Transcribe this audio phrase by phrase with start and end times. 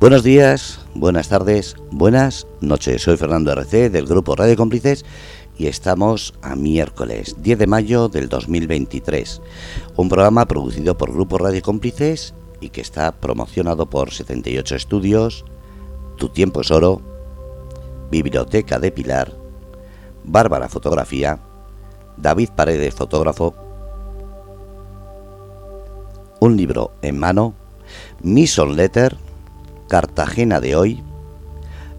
[0.00, 3.02] Buenos días, buenas tardes, buenas noches.
[3.02, 5.04] Soy Fernando RC del grupo Radio Cómplices
[5.58, 9.42] y estamos a miércoles 10 de mayo del 2023.
[9.96, 12.32] Un programa producido por Grupo Radio Cómplices
[12.62, 15.44] y que está promocionado por 78 estudios,
[16.16, 17.02] Tu Tiempo es Oro,
[18.10, 19.34] Biblioteca de Pilar,
[20.24, 21.40] Bárbara Fotografía,
[22.16, 23.54] David Paredes Fotógrafo,
[26.40, 27.52] Un libro en mano,
[28.22, 29.14] Mission Letter,
[29.90, 31.02] Cartagena de hoy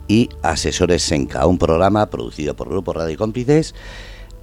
[0.07, 3.75] y Asesores Senca, un programa producido por Grupo Radio Cómplices,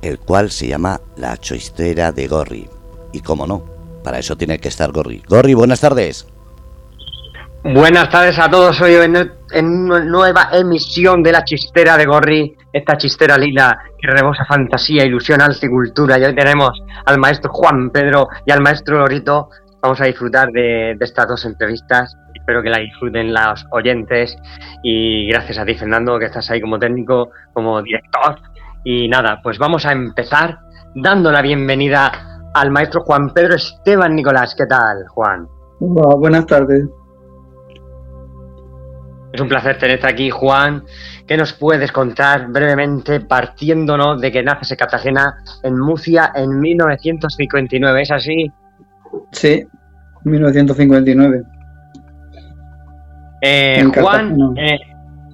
[0.02, 2.69] el cual se llama La Choistera de Gorri.
[3.12, 3.65] Y cómo no,
[4.05, 5.23] para eso tiene que estar Gorri.
[5.27, 6.27] Gorri, buenas tardes.
[7.65, 12.99] Buenas tardes a todos, hoy en, una nueva emisión de La Chistera de Gorri, esta
[12.99, 16.19] chistera lila que rebosa fantasía, ilusión, arte y cultura.
[16.19, 16.71] Y hoy tenemos
[17.07, 19.49] al maestro Juan Pedro y al maestro Lorito.
[19.80, 22.15] Vamos a disfrutar de estas dos entrevistas
[22.48, 24.35] espero que la disfruten los oyentes
[24.82, 28.41] y gracias a ti Fernando que estás ahí como técnico, como director
[28.85, 30.59] y nada, pues vamos a empezar
[30.95, 32.10] dando la bienvenida
[32.54, 34.54] al maestro Juan Pedro Esteban Nicolás.
[34.57, 35.46] ¿Qué tal, Juan?
[35.79, 36.88] buenas tardes.
[39.30, 40.85] Es un placer tenerte aquí, Juan.
[41.26, 48.01] ¿Qué nos puedes contar brevemente, partiéndonos de que naces en Cartagena, en Murcia, en 1959?
[48.01, 48.51] ¿Es así?
[49.32, 49.66] Sí,
[50.24, 51.57] 1959.
[53.41, 54.79] Eh, Juan, eh,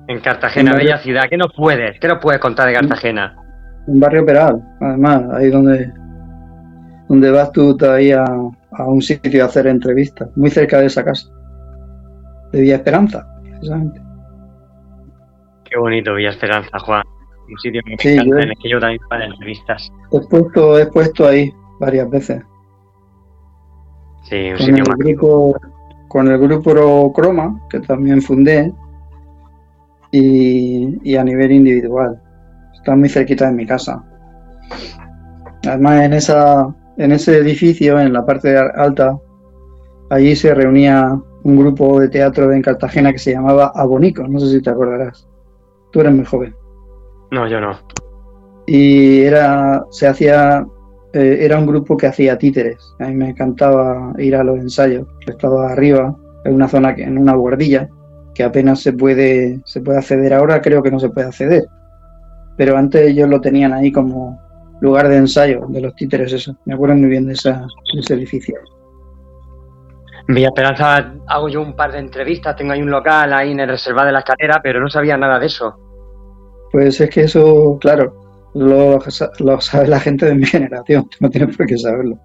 [0.08, 1.24] en Cartagena, bella ciudad.
[1.28, 1.98] ¿Qué nos puedes?
[1.98, 3.36] ¿Qué nos puedes contar de Cartagena?
[3.86, 5.92] Un barrio Peral, además, ahí donde,
[7.08, 11.28] donde vas tú todavía a un sitio a hacer entrevistas, muy cerca de esa casa,
[12.52, 14.00] de Villa Esperanza, precisamente.
[15.64, 17.02] Qué bonito Villa Esperanza, Juan.
[17.48, 19.92] Un sitio que me encanta, en el que yo también para entrevistas.
[20.12, 22.42] He puesto, he puesto ahí varias veces.
[24.22, 24.96] Sí, un sitio más
[26.08, 28.72] con el grupo Croma, que también fundé,
[30.10, 32.20] y, a nivel individual.
[32.74, 34.02] Está muy cerquita de mi casa.
[35.66, 39.18] Además, en, esa, en ese edificio, en la parte alta,
[40.10, 44.48] allí se reunía un grupo de teatro en Cartagena que se llamaba Abonico, no sé
[44.48, 45.28] si te acordarás.
[45.90, 46.54] Tú eres muy joven.
[47.30, 47.78] No, yo no.
[48.66, 50.66] Y era, se hacía
[51.14, 52.94] eh, era un grupo que hacía títeres.
[52.98, 55.06] A mí me encantaba ir a los ensayos.
[55.26, 56.14] Estaba arriba,
[56.44, 57.88] en una zona, en una guardilla,
[58.34, 60.34] que apenas se puede, se puede acceder.
[60.34, 61.66] Ahora creo que no se puede acceder.
[62.56, 64.40] Pero antes ellos lo tenían ahí como
[64.80, 66.56] lugar de ensayo de los títeres, eso.
[66.64, 67.54] Me acuerdo muy bien de, ese
[68.08, 68.56] edificio.
[70.26, 73.68] Villa Esperanza hago yo un par de entrevistas, tengo ahí un local ahí en el
[73.68, 75.76] reservado de la escalera, pero no sabía nada de eso.
[76.72, 78.23] Pues es que eso, claro,
[78.54, 79.00] lo,
[79.60, 82.18] sabe la gente de mi generación, no tiene por qué saberlo,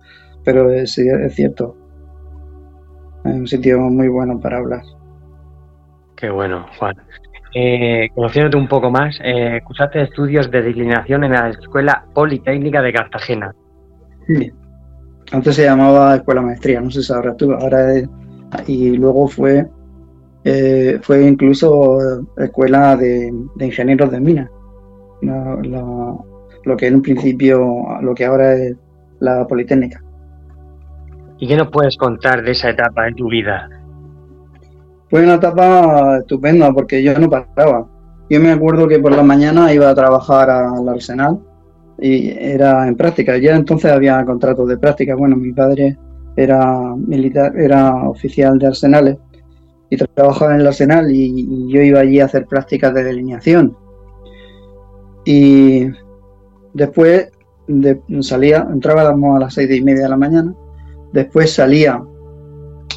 [0.44, 1.76] pero es, es cierto.
[3.26, 4.84] Es un sitio muy bueno para hablar.
[6.16, 6.96] Qué bueno, Juan.
[7.54, 12.94] Eh, conociéndote un poco más, eh, cursaste estudios de declinación en la Escuela Politécnica de
[12.94, 13.56] Cartagena.
[14.28, 14.52] Sí.
[15.32, 17.94] Antes se llamaba Escuela Maestría, no sé si sabrás tú, ahora
[18.66, 19.68] y luego fue
[20.44, 22.00] eh, fue incluso
[22.38, 24.50] Escuela de, de Ingenieros de Minas
[25.22, 28.76] lo que en un principio, lo que ahora es
[29.20, 30.02] la Politécnica.
[31.38, 33.70] ¿Y qué nos puedes contar de esa etapa en tu vida?
[35.10, 37.88] Fue una etapa estupenda porque yo no paraba.
[38.30, 41.40] Yo me acuerdo que por la mañana iba a trabajar al Arsenal
[41.98, 43.38] y era en práctica.
[43.38, 45.16] Ya entonces había contratos de práctica.
[45.16, 45.98] Bueno, mi padre
[46.36, 49.18] era militar, era oficial de arsenales
[49.90, 53.76] y trabajaba en el arsenal y yo iba allí a hacer prácticas de delineación
[55.32, 55.88] y
[56.74, 57.30] después
[58.22, 60.56] salía, entrábamos a las seis y media de la mañana,
[61.14, 62.02] después salía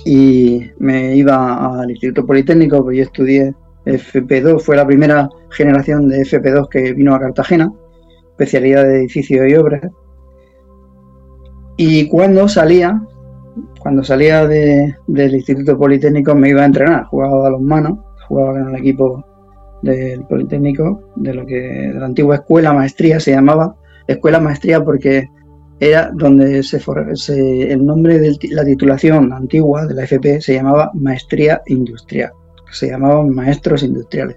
[0.06, 3.54] y me iba al Instituto Politécnico, porque yo estudié
[3.84, 7.70] FP2, fue la primera generación de FP2 que vino a Cartagena,
[8.30, 9.82] especialidad de edificios y obras.
[11.76, 12.98] Y cuando salía,
[13.78, 18.68] cuando salía del Instituto Politécnico me iba a entrenar, jugaba a los manos, jugaba en
[18.68, 19.22] el equipo
[19.82, 23.76] del Politécnico, de lo que la antigua escuela maestría se llamaba
[24.06, 25.28] escuela maestría porque
[25.80, 26.80] era donde se,
[27.14, 32.32] se el nombre de la titulación antigua de la FP se llamaba maestría industrial,
[32.70, 34.36] se llamaban maestros industriales.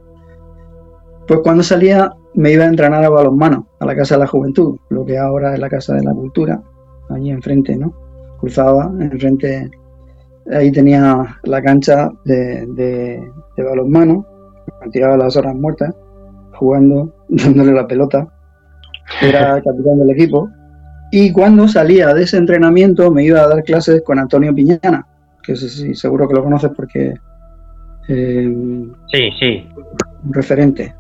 [1.28, 4.78] Pues cuando salía me iba a entrenar a balonmano a la Casa de la Juventud,
[4.90, 6.62] lo que ahora es la Casa de la Cultura,
[7.10, 7.94] allí enfrente, ¿no?
[8.40, 9.70] Cruzaba enfrente,
[10.52, 14.26] ahí tenía la cancha de balonmano
[14.86, 15.94] me tiraba las horas muertas
[16.54, 18.28] jugando, dándole la pelota.
[19.22, 20.50] Era capitán del equipo.
[21.12, 25.06] Y cuando salía de ese entrenamiento me iba a dar clases con Antonio Piñana,
[25.44, 27.14] que sí, seguro que lo conoces porque
[28.08, 28.56] eh,
[29.12, 29.70] Sí, sí.
[30.26, 30.94] un referente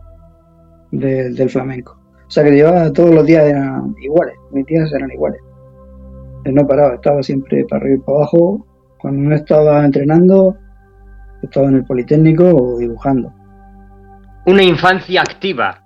[0.91, 1.99] de- del flamenco.
[2.27, 5.39] O sea que llevaba todos los días eran iguales, mis días eran iguales.
[6.45, 8.65] Él no paraba, estaba siempre para arriba y para abajo.
[8.99, 10.55] Cuando no estaba entrenando,
[11.43, 13.31] estaba en el Politécnico o dibujando.
[14.45, 15.81] Una infancia activa.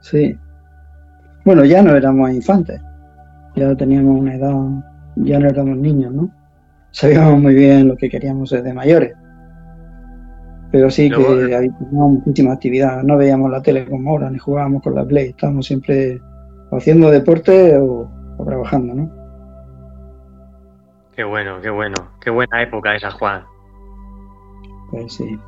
[0.00, 0.36] Sí.
[1.44, 2.80] Bueno, ya no éramos infantes,
[3.56, 4.54] ya teníamos una edad,
[5.16, 6.30] ya no éramos niños, ¿no?
[6.90, 9.14] Sabíamos muy bien lo que queríamos ser de mayores.
[10.70, 14.38] Pero sí Luego- que había teníamos muchísima actividad, no veíamos la tele como ahora, ni
[14.38, 16.20] jugábamos con la Play, estábamos siempre
[16.70, 19.10] haciendo deporte o, o trabajando, ¿no?
[21.16, 21.94] Qué bueno, qué bueno.
[22.20, 23.42] Qué buena época esa, Juan.
[24.90, 25.38] Pues sí.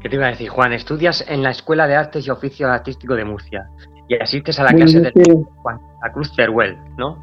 [0.00, 0.72] ¿Qué te iba a decir, Juan?
[0.72, 3.68] Estudias en la Escuela de Artes y Oficios Artísticos de Murcia
[4.08, 5.12] y asistes a la clase de
[5.56, 7.18] Juan, la Cruz Teruel, ¿no?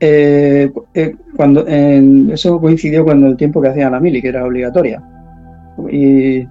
[0.00, 5.02] Eh, eh, cuando eso coincidió cuando el tiempo que hacía la mili, que era obligatoria.
[5.90, 6.44] Y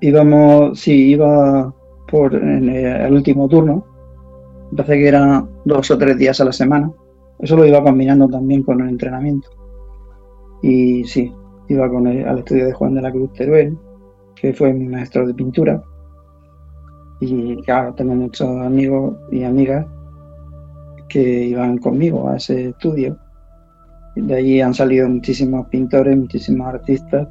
[0.00, 1.74] íbamos, sí, iba
[2.10, 3.84] por en eh, el último turno.
[4.76, 6.90] Parece que eran dos o tres días a la semana.
[7.38, 9.48] Eso lo iba combinando también con el entrenamiento.
[10.62, 11.32] Y sí,
[11.72, 13.78] iba con el- al estudio de Juan de la Cruz Teruel,
[14.34, 15.82] que fue mi maestro de pintura.
[17.20, 19.86] Y claro, tengo muchos amigos y amigas
[21.08, 23.18] que iban conmigo a ese estudio.
[24.16, 27.28] De allí han salido muchísimos pintores, muchísimos artistas.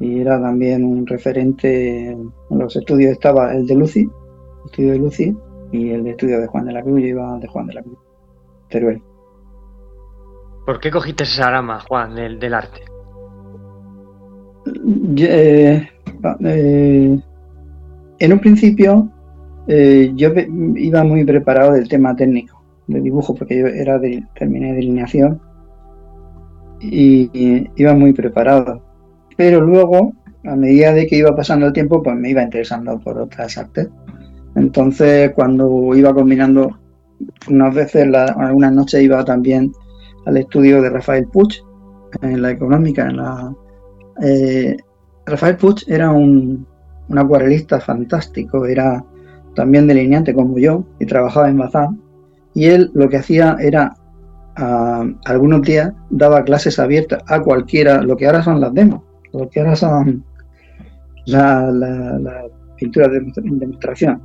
[0.00, 2.10] Y era también un referente.
[2.10, 5.36] En los estudios estaba el de Lucy, el estudio de Lucy,
[5.70, 7.00] y el estudio de Juan de la Cruz.
[7.00, 7.98] Yo iba al de Juan de la Cruz,
[8.68, 9.02] Teruel.
[10.66, 12.91] ¿Por qué cogiste esa rama, Juan, del arte?
[14.64, 15.88] Eh,
[16.44, 17.18] eh,
[18.18, 19.10] en un principio
[19.66, 20.30] eh, yo
[20.76, 25.40] iba muy preparado del tema técnico de dibujo porque yo era de, terminé delineación
[26.80, 28.82] y, y iba muy preparado.
[29.36, 30.12] Pero luego
[30.44, 33.88] a medida de que iba pasando el tiempo pues me iba interesando por otras artes.
[34.54, 36.78] Entonces cuando iba combinando
[37.48, 39.72] unas veces la- algunas noches iba también
[40.26, 41.62] al estudio de Rafael Puig
[42.20, 43.54] en la económica en la
[44.22, 44.76] eh,
[45.26, 46.66] Rafael Puig era un,
[47.14, 49.04] acuarelista fantástico, era
[49.54, 52.00] también delineante como yo y trabajaba en Bazán.
[52.54, 53.94] Y él lo que hacía era,
[55.24, 59.02] algunos días, daba clases abiertas a cualquiera, lo que ahora son las demos,
[59.32, 60.24] lo que ahora son
[61.26, 62.44] las la, la
[62.76, 64.22] pinturas de demostración.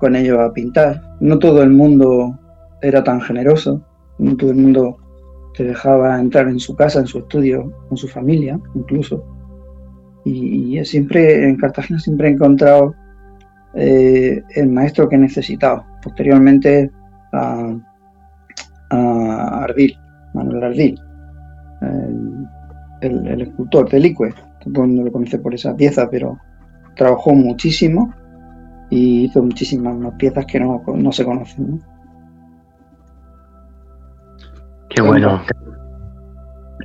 [0.00, 1.00] con ellos a pintar.
[1.20, 2.36] No todo el mundo
[2.82, 3.80] era tan generoso,
[4.18, 4.96] no todo el mundo
[5.56, 9.24] te dejaba entrar en su casa, en su estudio, con su familia, incluso.
[10.24, 12.96] Y, siempre en Cartagena siempre he encontrado
[13.76, 15.84] eh, el maestro que he necesitado.
[16.02, 16.90] Posteriormente
[17.32, 17.76] a,
[18.90, 19.98] a Ardil,
[20.34, 21.00] Manuel Ardil,
[23.00, 26.38] el, escultor de Licue, todo mundo lo conoce por esa pieza, pero
[26.96, 28.12] trabajó muchísimo
[28.90, 31.70] y hizo muchísimas más piezas que no, no se conocen.
[31.70, 31.96] ¿no?
[34.88, 35.42] Qué bueno.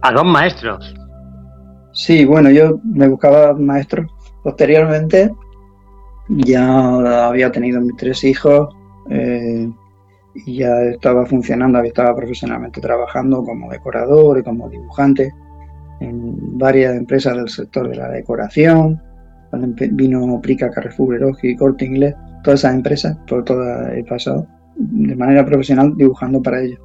[0.01, 0.93] A dos maestros.
[1.93, 4.07] Sí, bueno, yo me buscaba maestros.
[4.43, 5.31] Posteriormente
[6.29, 8.73] ya había tenido mis tres hijos
[9.09, 9.69] eh,
[10.33, 15.33] y ya estaba funcionando, había estaba profesionalmente trabajando como decorador y como dibujante
[15.99, 19.01] en varias empresas del sector de la decoración.
[19.51, 25.15] Empe- vino Prica, Carrefour, Eroski, Corte Inglés, todas esas empresas, por todas he pasado de
[25.15, 26.79] manera profesional dibujando para ellos.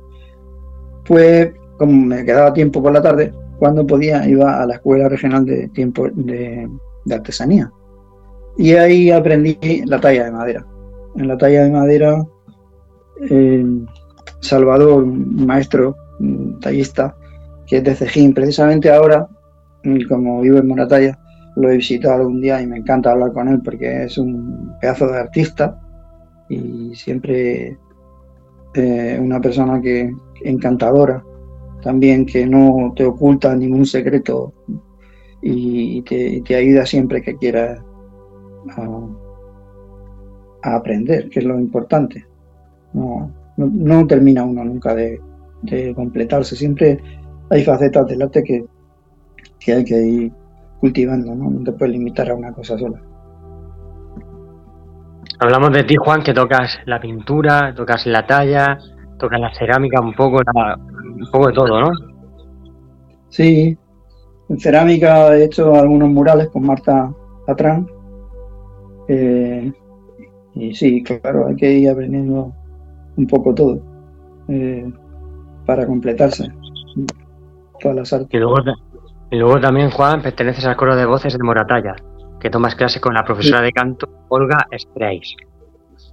[1.07, 5.45] Pues como me quedaba tiempo por la tarde, cuando podía iba a la Escuela Regional
[5.45, 6.69] de, tiempo, de,
[7.11, 7.71] Artesanía.
[8.59, 10.67] Y ahí aprendí la talla de madera.
[11.15, 12.27] En la talla de madera,
[13.21, 13.65] eh,
[14.41, 17.17] Salvador, un maestro, un tallista,
[17.67, 19.29] que es de Cejín, precisamente ahora,
[20.09, 21.19] como vivo en Moratalla,
[21.57, 25.07] lo he visitado algún día y me encanta hablar con él porque es un pedazo
[25.09, 25.81] de artista
[26.49, 27.79] y siempre
[28.75, 30.13] eh, una persona que
[30.45, 31.25] encantadora
[31.83, 34.53] también que no te oculta ningún secreto
[35.41, 37.81] y, te, ayuda siempre que quieras
[38.77, 42.27] a, aprender, que es lo importante.
[42.93, 45.21] No, no, termina uno nunca de,
[45.95, 46.99] completarse, siempre
[47.51, 48.65] hay facetas del arte que,
[49.59, 50.33] que hay que ir
[50.81, 51.51] cultivando, ¿no?
[51.51, 53.01] no te puedes limitar a una cosa sola.
[55.39, 58.79] Hablamos de ti, Juan, que tocas la pintura, tocas la talla,
[59.19, 61.91] tocas la cerámica, un poco la, un poco de todo, ¿no?
[63.29, 63.77] Sí,
[64.49, 67.13] en cerámica he hecho algunos murales con Marta
[67.47, 67.87] Patrán.
[69.09, 69.73] Eh,
[70.55, 72.55] y sí, claro, hay que ir aprendiendo
[73.17, 73.81] un poco todo
[74.49, 74.91] eh,
[75.65, 76.49] para completarse
[77.81, 78.29] todas las artes.
[79.31, 81.97] Y luego, también, Juan, perteneces al coro de voces de Moratalla,
[82.41, 85.35] que tomas clase con la profesora de canto Olga Streis.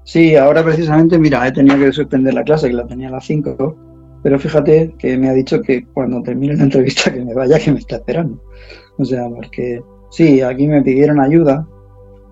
[0.03, 3.25] Sí, ahora precisamente, mira, he tenido que suspender la clase, que la tenía a las
[3.25, 3.75] 5,
[4.24, 7.72] pero fíjate que me ha dicho que cuando termine la entrevista que me vaya, que
[7.72, 8.41] me está esperando.
[8.98, 11.67] O sea, porque sí, aquí me pidieron ayuda.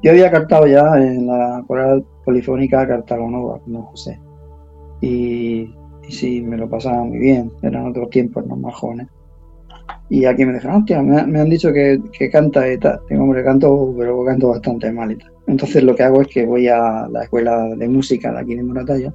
[0.01, 4.19] Yo había cartado ya en la coral polifónica Cartagonova con José.
[5.01, 5.73] Y,
[6.09, 7.51] sí, me lo pasaba muy bien.
[7.61, 9.07] Eran otros tiempos, no más jóvenes.
[10.09, 11.99] Y aquí me dijeron, hostia, me, han dicho que,
[12.31, 12.99] canta y tal.
[13.07, 15.31] Tengo, hombre, canto, pero canto bastante mal y tal.
[15.47, 18.63] Entonces lo que hago es que voy a la escuela de música de aquí de
[18.63, 19.13] Moratalla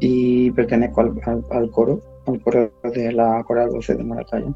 [0.00, 4.52] y pertenezco al, coro, al coro de la Coral Voces de Moratalla.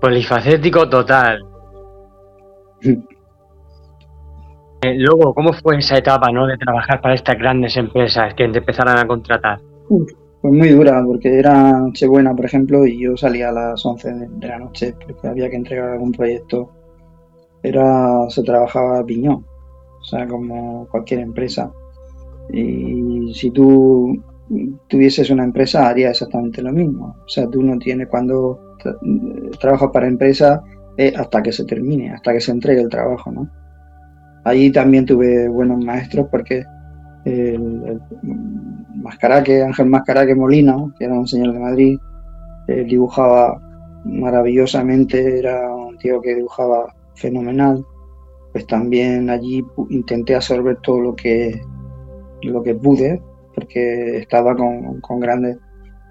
[0.00, 1.44] Polifacético total.
[4.82, 6.46] Eh, luego, ¿cómo fue esa etapa ¿no?
[6.46, 9.60] de trabajar para estas grandes empresas que te empezaran a contratar?
[9.88, 10.06] Fue
[10.40, 14.48] pues muy dura, porque era Nochebuena, por ejemplo, y yo salía a las 11 de,
[14.48, 16.70] la noche porque había que entregar algún proyecto.
[17.62, 19.44] Era, se trabajaba piñón,
[20.00, 21.70] o sea, como cualquier empresa.
[22.50, 24.18] Y si tú
[24.88, 27.16] tuvieses una empresa, haría exactamente lo mismo.
[27.22, 28.76] O sea, tú no tienes cuando
[29.60, 30.62] trabajas para empresa
[31.16, 33.46] hasta que se termine, hasta que se entregue el trabajo, ¿no?
[34.44, 36.64] Allí también tuve buenos maestros porque
[37.24, 38.00] el,
[38.94, 41.98] Mascaraque, Ángel Mascaraque Molina, que era un señor de Madrid,
[42.66, 43.60] dibujaba
[44.04, 47.84] maravillosamente, era un tío que dibujaba fenomenal.
[48.52, 51.60] Pues también allí intenté absorber todo lo que
[52.42, 53.20] lo que pude,
[53.54, 55.58] porque estaba con, con grandes...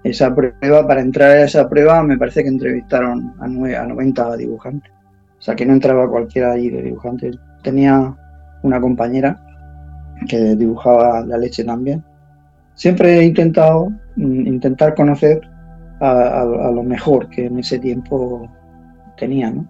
[0.02, 4.90] Esa prueba, para entrar a esa prueba, me parece que entrevistaron a, a 90 dibujantes.
[5.38, 7.36] O sea, que no entraba cualquiera allí de dibujantes.
[7.62, 8.16] Tenía
[8.62, 9.40] una compañera
[10.28, 12.04] que dibujaba la leche también.
[12.74, 15.40] Siempre he intentado mm, intentar conocer
[16.00, 18.48] a, lo mejor que en ese tiempo
[19.18, 19.66] tenía, ¿no?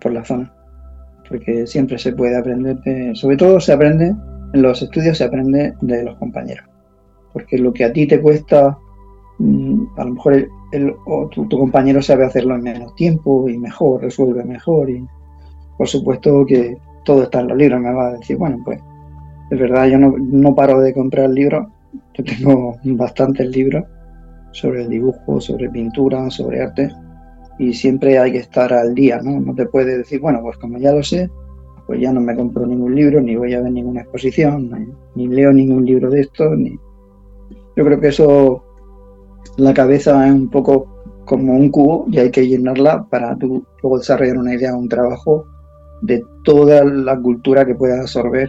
[0.00, 0.52] Por la zona.
[1.28, 2.78] Porque siempre se puede aprender,
[3.14, 4.14] sobre todo se aprende
[4.52, 6.66] en los estudios se aprende de los compañeros.
[7.32, 8.76] Porque lo que a ti te cuesta,
[9.38, 10.48] mm, a lo mejor
[11.30, 14.90] tu, compañero sabe hacerlo en menos tiempo y mejor, resuelve mejor.
[14.90, 15.06] Y
[15.76, 16.76] por supuesto que
[17.08, 17.80] todo está en los libros.
[17.80, 18.78] Me va a decir, bueno, pues
[19.50, 21.66] es verdad, yo no, paro de comprar libros.
[22.12, 23.84] Yo tengo bastantes libros
[24.52, 26.90] sobre el dibujo, sobre pintura, sobre arte.
[27.58, 29.40] Y siempre hay que estar al día, ¿no?
[29.40, 31.30] No te puedes decir, bueno, pues como ya lo sé,
[31.86, 34.70] pues ya no me compro ningún libro, ni voy a ver ninguna exposición,
[35.14, 36.54] ni, leo ningún libro de esto.
[36.54, 36.78] Ni...
[37.74, 38.62] Yo creo que eso,
[39.56, 43.98] la cabeza es un poco como un cubo y hay que llenarla para tú luego
[43.98, 45.46] desarrollar una idea, un trabajo
[46.02, 48.48] de toda la cultura que puedas absorber,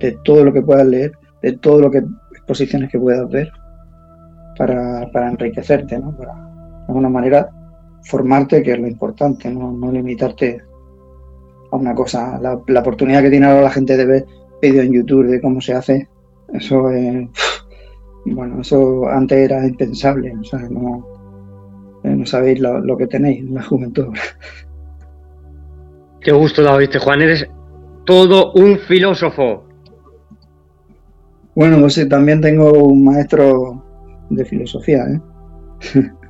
[0.00, 2.02] de todo lo que puedas leer, de todo lo que
[2.32, 3.50] exposiciones que puedas ver
[4.56, 6.16] para, enriquecerte, ¿no?
[6.16, 7.48] Para de alguna manera
[8.02, 10.60] formarte, que es lo importante, no, no limitarte
[11.70, 12.38] a una cosa.
[12.40, 14.26] La, oportunidad que tiene ahora la gente de ver
[14.60, 16.08] vídeos en YouTube de cómo se hace,
[16.52, 17.28] eso es.
[18.26, 24.08] Bueno, eso antes era impensable, o sea, no sabéis lo, que tenéis en la juventud.
[26.20, 27.48] Qué gusto da oíste, Juan, eres
[28.04, 29.64] todo un filósofo.
[31.54, 33.82] Bueno, pues sí, también tengo un maestro
[34.28, 35.20] de filosofía, ¿eh?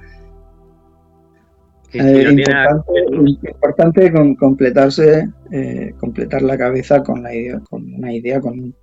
[1.92, 8.74] importante, con, completarse, eh, completar la cabeza con la idea, con una idea, con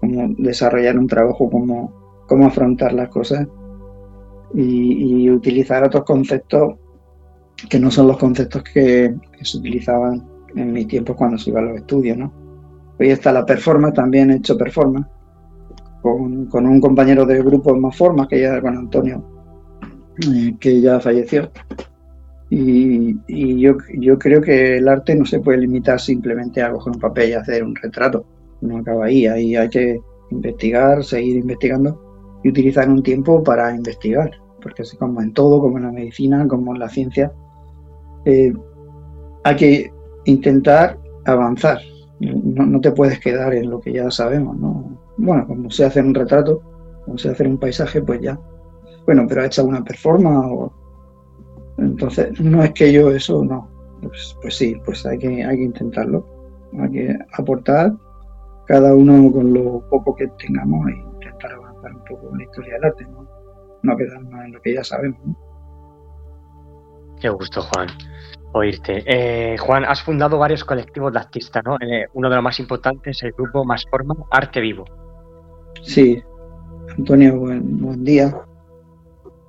[0.00, 3.46] cómo desarrollar un trabajo, cómo, cómo afrontar las cosas.
[4.54, 6.76] y, utilizar otros conceptos
[7.68, 11.64] que no son los conceptos que, se utilizaban en mi tiempo cuando se iba a
[11.64, 12.32] los estudios, ¿no?
[12.98, 15.06] Hoy está la performance, también he hecho performance
[16.00, 19.22] con, con un compañero del grupo Más Formas, que ya con Antonio,
[20.26, 21.50] eh, que ya falleció.
[22.48, 27.00] Y, yo, yo, creo que el arte no se puede limitar simplemente a coger un
[27.00, 28.24] papel y hacer un retrato.
[28.60, 34.30] No acaba ahí, ahí hay que investigar, seguir investigando y utilizar un tiempo para investigar,
[34.62, 37.32] porque es como en todo, como en la medicina, como en la ciencia,
[38.24, 38.52] eh,
[39.42, 39.95] hay que
[40.26, 41.78] intentar avanzar.
[42.20, 44.98] No, te puedes quedar en lo que ya sabemos, ¿no?
[45.16, 46.62] Bueno, como sé hacer un retrato,
[47.04, 48.38] como sé hacer un paisaje, pues ya.
[49.06, 50.72] Bueno, pero ha hecho una performance o...
[51.78, 53.68] Entonces, no es que yo eso, no.
[54.02, 56.26] Pues, pues sí, pues hay que, hay que intentarlo.
[56.80, 57.92] Hay que aportar
[58.66, 62.74] cada uno con lo poco que tengamos e intentar avanzar un poco en la historia
[62.74, 63.28] del arte, ¿no?
[63.82, 65.36] No quedarnos en lo que ya sabemos, ¿no?
[67.20, 67.88] Qué gusto, Juan,
[68.52, 69.02] oírte.
[69.06, 71.76] Eh, Juan, has fundado varios colectivos de artistas, ¿no?
[71.76, 74.84] Eh, uno de los más importantes es el grupo Más Forma Arte Vivo.
[75.82, 76.22] Sí,
[76.96, 78.34] Antonio, buen, día.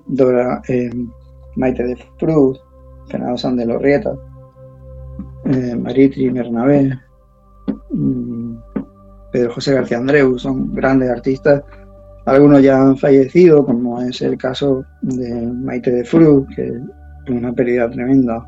[0.08, 0.90] Dora eh,
[1.56, 2.60] Maite de Cruz,
[3.10, 4.16] Fernando San de Lorrieta,
[5.46, 6.98] eh, Maritri Bernabé,
[7.90, 8.56] mm,
[9.32, 11.64] Pedro José García Andreu, son grandes artistas.
[12.26, 17.54] Algunos ya han fallecido, como es el caso de Maite de Fru, que es una
[17.54, 18.46] pérdida tremenda,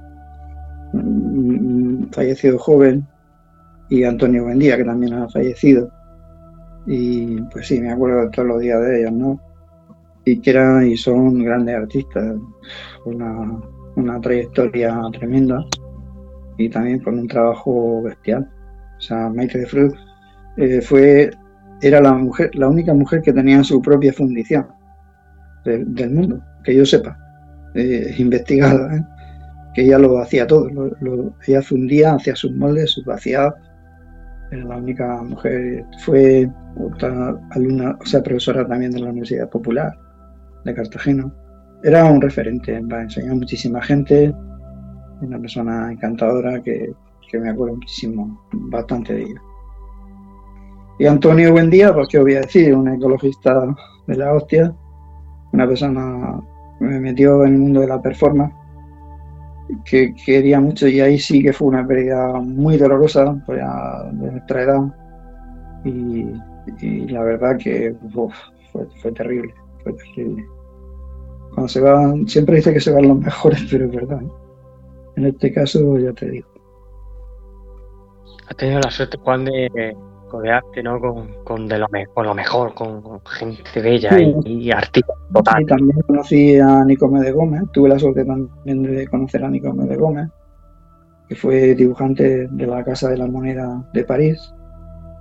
[2.11, 3.07] fallecido joven,
[3.89, 5.91] y Antonio Buendía, que también ha fallecido.
[6.85, 9.39] Y pues sí, me acuerdo todos los días de ellos, ¿no?
[10.25, 12.35] Y que eran y son grandes artistas,
[13.05, 13.59] una,
[13.95, 15.65] una trayectoria tremenda
[16.57, 18.49] y también con un trabajo bestial.
[18.97, 19.93] O sea, Maite de Fru
[20.57, 21.31] eh, fue,
[21.81, 24.67] era la, mujer, la única mujer que tenía su propia fundición
[25.65, 27.17] del mundo, que yo sepa,
[27.75, 29.05] eh, investigada, ¿eh?
[29.73, 30.69] Que ella lo hacía todo,
[31.47, 33.53] ella fundía, hacía sus moldes, sus vaciados,
[34.51, 36.49] era la única mujer, fue
[37.51, 39.95] alumna, o sea, profesora también de la Universidad Popular
[40.65, 41.31] de Cartagena.
[41.83, 44.33] Era un referente, a enseñar a muchísima gente,
[45.21, 46.91] una persona encantadora que,
[47.29, 49.41] que me acuerdo muchísimo, bastante de ella.
[50.97, 53.65] Y Antonio Buendía, pues qué os voy a decir, un ecologista
[54.07, 54.73] de la hostia,
[55.53, 56.41] una persona
[56.77, 58.53] que me metió en el mundo de la performance,
[59.85, 64.63] que quería mucho y ahí sí que fue una pérdida muy dolorosa pues, de nuestra
[64.63, 64.81] edad
[65.85, 66.25] y,
[67.07, 67.95] la verdad que
[69.01, 69.53] fue, terrible,
[69.83, 70.45] fue terrible.
[71.53, 74.21] Cuando se van, siempre dice que se van los mejores, pero es verdad.
[74.21, 74.29] ¿eh?
[75.15, 76.47] En este caso ya te digo.
[78.49, 79.95] Ha tenido la suerte, Juan, de,
[80.29, 80.99] rodearte ¿no?
[81.43, 85.63] con, de lo, lo mejor, con, gente bella y, artista total.
[85.63, 89.85] Y también conocí a Nicome de Gómez, tuve la suerte también de conocer a Nicome
[89.85, 90.29] de Gómez,
[91.27, 94.53] que fue dibujante de la Casa de la Moneda de París,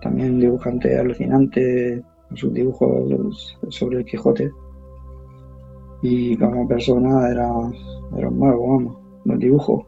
[0.01, 4.51] también dibujante alucinante con sus dibujos sobre el Quijote.
[6.03, 7.51] Y como persona era,
[8.17, 9.85] era un mago, vamos, los dibujos.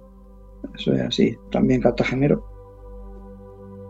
[0.75, 2.50] Eso es así, también cartagenero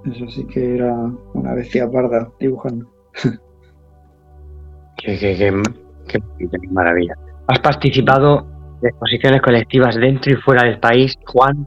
[0.06, 0.94] eso sí que era
[1.34, 2.86] una bestia parda dibujando.
[4.96, 6.20] qué,
[6.70, 7.14] maravilla.
[7.48, 8.46] ¿Has participado
[8.80, 11.66] de exposiciones colectivas dentro y fuera del país, Juan?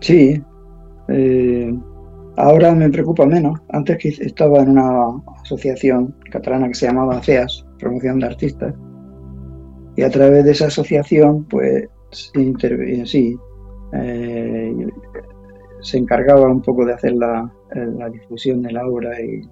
[0.00, 0.42] Sí.
[1.08, 1.74] Eh,
[2.36, 3.60] ahora me preocupa menos.
[3.70, 8.74] Antes que estaba en una asociación catalana que se llamaba CEAS, Promoción de Artistas.
[9.96, 13.36] Y a través de esa asociación, pues, sí,
[13.92, 14.86] eh,
[15.80, 19.42] se encargaba un poco de hacer la, la difusión de la obra y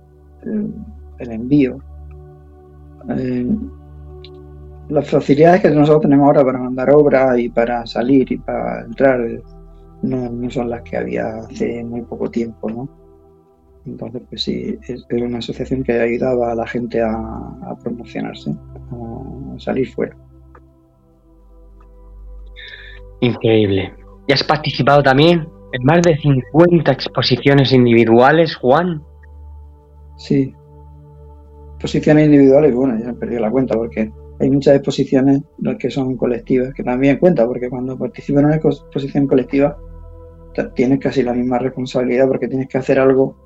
[0.45, 1.79] el, envío.
[3.09, 3.47] Eh,
[4.89, 9.21] las facilidades que nosotros tenemos ahora para mandar obras y para salir y para entrar
[9.21, 9.43] eh,
[10.03, 12.89] no, son las que había hace muy poco tiempo, ¿no?
[13.85, 14.77] Entonces, pues sí,
[15.09, 20.17] era una asociación que ayudaba a la gente a, a promocionarse, a salir fuera.
[23.21, 23.93] Increíble.
[24.27, 29.03] ¿Y has participado también en más de 50 exposiciones individuales, Juan.
[30.17, 30.55] Sí.
[31.75, 34.11] Exposiciones individuales, bueno, ya he perdido la cuenta porque
[34.41, 35.43] hay muchas exposiciones
[35.79, 39.77] que son colectivas, que también cuenta, porque cuando participas en una exposición colectiva
[40.75, 43.37] tienes casi la misma responsabilidad porque tienes que hacer algo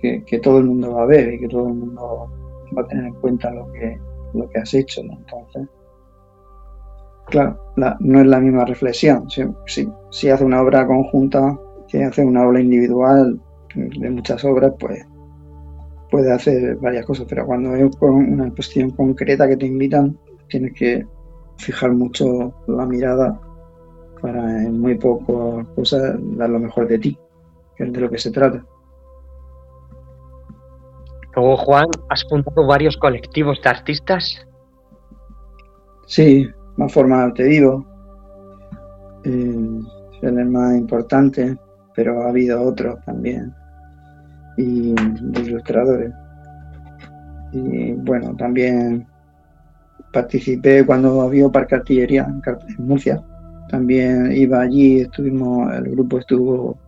[0.00, 2.30] que, todo el mundo va a ver y que todo el mundo
[2.76, 3.98] va a tener en cuenta lo que,
[4.34, 5.00] lo que has hecho.
[5.00, 5.68] Entonces,
[7.30, 7.58] Claro,
[8.00, 9.28] no es la misma reflexión.
[9.28, 13.40] Si, si, hace una obra conjunta que hace una obra individual
[13.74, 15.06] de muchas obras, pues
[16.10, 20.18] puedes hacer varias cosas, pero cuando es con una exposición concreta que te invitan,
[20.48, 21.06] tienes que
[21.58, 23.40] fijar mucho la mirada
[24.20, 27.18] para en muy pocas cosas dar lo mejor de ti,
[27.76, 28.64] que es de lo que se trata.
[31.34, 34.46] Luego, Juan, has fundado varios colectivos de artistas.
[36.06, 37.86] Sí, más forma arte vivo.
[39.24, 39.80] Eh,
[40.22, 41.56] es el más importante,
[41.94, 43.54] pero ha habido otros también.
[44.56, 44.94] Y
[45.40, 46.12] ilustradores.
[47.52, 49.06] Y bueno, también
[50.12, 53.22] participé cuando había Parque Artillería en Murcia.
[53.70, 56.78] También iba allí, estuvimos, el grupo estuvo,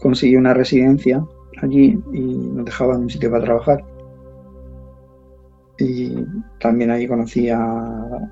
[0.00, 1.24] consiguió una residencia
[1.62, 3.84] allí y nos dejaban un sitio para trabajar.
[5.78, 6.24] Y
[6.58, 7.60] también allí conocí a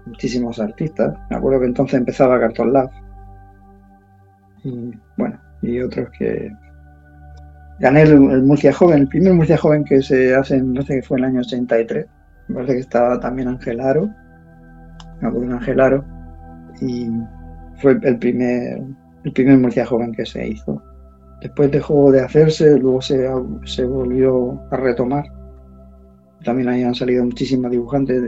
[0.07, 1.15] muchísimos artistas.
[1.31, 2.91] Me acuerdo que entonces empezaba Carton Lab.
[4.65, 6.51] Y bueno, y otros que
[7.81, 11.19] gané el, Murcia Joven, el primer Murcia Joven que se hace, no sé que fue
[11.19, 12.07] en el año 83.
[12.49, 14.09] Me parece que estaba también Ángel Aro.
[15.21, 16.05] Me acuerdo de Ángel Aro.
[16.81, 17.09] Y
[17.81, 18.83] fue el primer,
[19.25, 20.83] el primer Murcia Joven que se hizo.
[21.41, 23.29] Después dejó de hacerse, luego se,
[23.65, 25.25] se volvió a retomar.
[26.43, 28.23] También ahí han salido muchísimos dibujantes,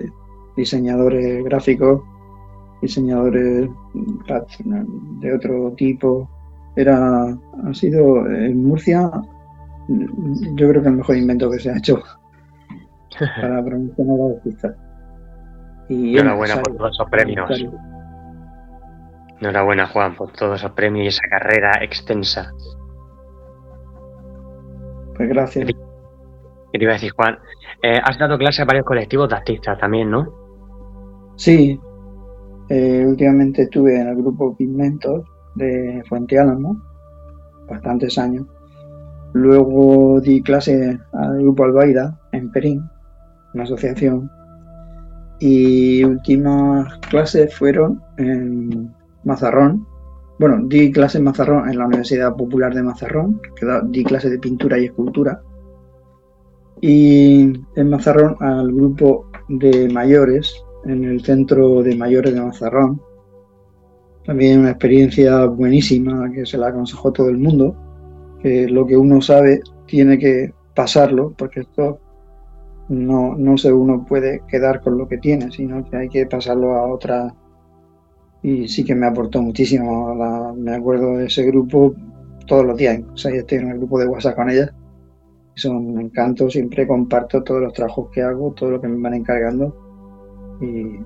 [0.57, 2.03] diseñadores gráficos,
[2.83, 3.68] diseñadores
[5.20, 6.28] de otro tipo.
[6.76, 7.24] Era,
[7.64, 9.11] ha sido en Murcia,
[9.88, 12.02] yo creo que el mejor invento que se ha hecho
[13.40, 14.76] para promocionar a artistas.
[15.88, 17.64] Y Enhorabuena por todos esos premios.
[19.40, 22.52] Enhorabuena, Juan, por todos esos premios y esa carrera extensa.
[25.16, 25.66] Pues gracias.
[25.66, 27.38] ¿Qué te iba a decir, Juan?
[27.82, 30.26] Eh, has dado clase a varios colectivos de artistas también, ¿no?
[31.37, 31.78] Sí.
[32.68, 35.24] Eh, últimamente estuve en el grupo Pigmentos
[35.55, 36.81] de Fuente Álamo,
[37.68, 38.46] bastantes años.
[39.33, 42.83] Luego di clase al grupo Albaida en Perín,
[43.55, 44.31] una asociación.
[45.38, 48.92] Y últimas clases fueron en
[49.24, 49.87] Mazarrón,
[50.38, 54.38] bueno, di clases en Mazarrón en la Universidad Popular de Mazarrón, que di clases de
[54.38, 55.40] pintura y escultura.
[56.81, 60.55] Y en Mazarrón al grupo de mayores,
[60.87, 63.01] en el centro de mayores de Mazarrón.
[64.25, 67.77] También una experiencia buenísima que se la aconsejó todo el mundo,
[68.40, 72.01] que lo que uno sabe tiene que pasarlo, porque esto
[72.88, 76.75] no, no se uno puede quedar con lo que tiene, sino que hay que pasarlo
[76.75, 77.35] a otra
[78.42, 80.14] y sí que me aportó muchísimo.
[80.57, 81.94] me acuerdo de ese grupo
[82.46, 84.72] todos los días, o estoy en el grupo de WhatsApp con ellas.
[85.55, 89.14] Son me encanto, siempre comparto todos los trabajos que hago, todo lo que me van
[89.14, 89.86] encargando
[90.61, 90.99] y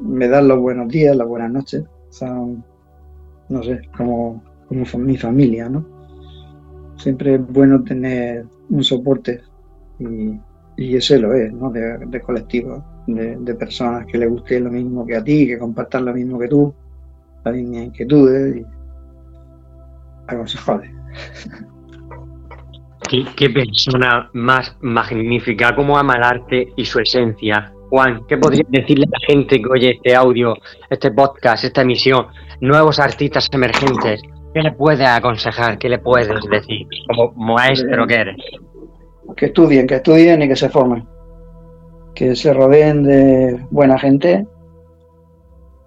[0.00, 1.84] me dan los buenos días, las buenas noches.
[2.10, 2.64] Son,
[3.48, 5.84] no sé, como, como mi familia, ¿no?
[6.96, 9.42] Siempre es bueno tener un soporte
[9.98, 10.38] y,
[10.76, 11.70] ese lo es, ¿no?
[11.70, 16.04] De, colectivo, de, de, personas que le guste lo mismo que a ti, que compartan
[16.04, 16.74] lo mismo que tú
[17.44, 18.66] la misma inquietudes y
[20.26, 20.90] aconsejable.
[23.08, 27.73] ¿Qué, ¿Qué, persona más magnífica, cómo ama el arte y su esencia.
[27.94, 30.56] Juan, ¿qué podrías decirle a la gente que oye este audio,
[30.90, 32.26] este podcast, esta emisión,
[32.60, 34.20] nuevos artistas emergentes?
[34.52, 35.78] ¿Qué le puedes aconsejar?
[35.78, 38.36] ¿Qué le puedes decir como maestro que eres?
[39.36, 41.06] Que estudien, que estudien y que se formen.
[42.16, 44.44] Que se rodeen de buena gente,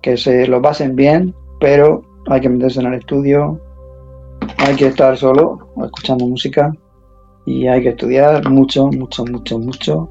[0.01, 3.59] que se lo pasen bien pero hay que meterse en el estudio,
[4.59, 6.71] hay que estar solo escuchando música
[7.45, 10.09] y hay que estudiar mucho, mucho, mucho, mucho,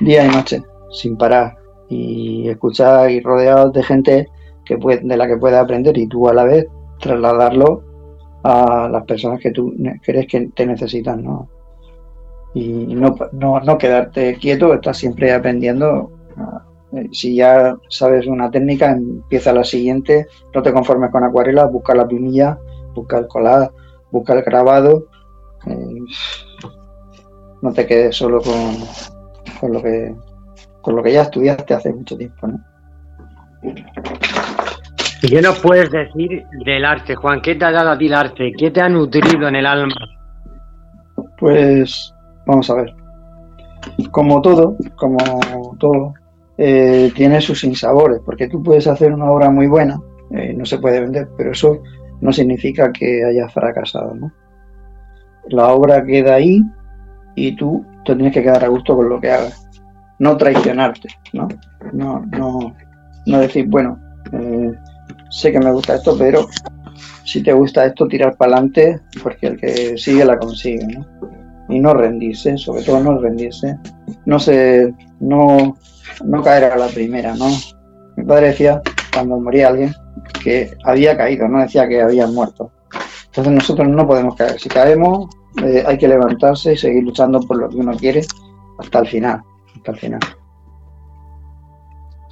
[0.00, 1.56] día y noche, sin parar.
[1.88, 4.28] Y escuchar y rodeado de gente
[4.64, 6.66] que puede, de la que puedes aprender y tú a la vez
[7.00, 7.84] trasladarlo
[8.42, 11.48] a las personas que tú crees que te necesitan, ¿no?
[12.54, 16.10] Y no, no, no quedarte quieto, estás siempre aprendiendo.
[16.92, 21.94] Eh, si ya sabes una técnica, empieza la siguiente, no te conformes con acuarela, busca
[21.94, 22.58] la pinilla,
[22.94, 23.70] busca el colar,
[24.10, 25.06] busca el grabado,
[25.66, 25.98] eh,
[27.60, 30.14] no te quedes solo con, lo que
[30.86, 32.60] con lo que ya estudiaste hace mucho tiempo, ¿no?
[35.20, 37.42] ¿Y qué nos puedes decir del arte, Juan?
[37.42, 38.52] ¿Qué te ha dado a ti el arte?
[38.56, 39.96] ¿Qué te ha nutrido en el alma?
[41.40, 42.14] Pues
[42.46, 42.94] vamos a ver.
[44.12, 46.14] Como todo, como todo,
[46.56, 49.98] eh, tiene sus sinsabores, porque tú puedes hacer una obra muy buena,
[50.30, 51.82] eh, no se puede vender, pero eso
[52.20, 54.14] no significa que hayas fracasado.
[54.14, 54.32] ¿no?
[55.48, 56.62] La obra queda ahí
[57.34, 59.65] y tú te tienes que quedar a gusto con lo que hagas,
[60.18, 61.48] no traicionarte, no,
[61.92, 62.74] no, no,
[63.26, 63.98] no decir, bueno,
[64.32, 64.72] eh,
[65.30, 66.46] sé que me gusta esto, pero
[67.24, 70.86] si te gusta esto, tirar para adelante, porque el que sigue la consigue.
[70.86, 71.06] ¿no?
[71.68, 73.78] y no rendirse, sobre todo no rendirse,
[74.24, 75.76] no se, no,
[76.24, 77.48] no caer a la primera, ¿no?
[78.16, 78.80] Mi padre decía
[79.12, 79.92] cuando moría alguien
[80.42, 82.70] que había caído, no decía que había muerto.
[83.26, 84.58] Entonces nosotros no podemos caer.
[84.58, 85.28] Si caemos,
[85.62, 88.22] eh, hay que levantarse y seguir luchando por lo que uno quiere
[88.78, 89.42] hasta el final,
[89.86, 90.20] hasta el final.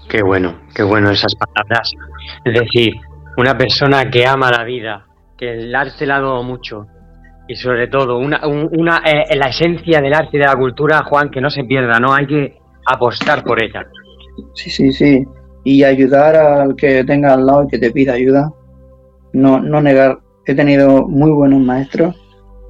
[0.08, 1.92] Qué bueno, qué bueno esas palabras.
[2.44, 2.94] Es decir,
[3.36, 6.86] una persona que ama la vida, que el arte le ha dado mucho
[7.46, 11.30] y sobre todo una, una eh, la esencia del arte y de la cultura, Juan,
[11.30, 12.12] que no se pierda, ¿no?
[12.12, 13.84] Hay que apostar por ella.
[14.54, 15.24] Sí, sí, sí.
[15.64, 18.52] Y ayudar al que tenga al lado y que te pida ayuda.
[19.32, 20.18] No, no negar.
[20.46, 22.14] He tenido muy buenos maestros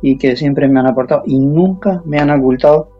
[0.00, 2.93] y que siempre me han aportado y nunca me han ocultado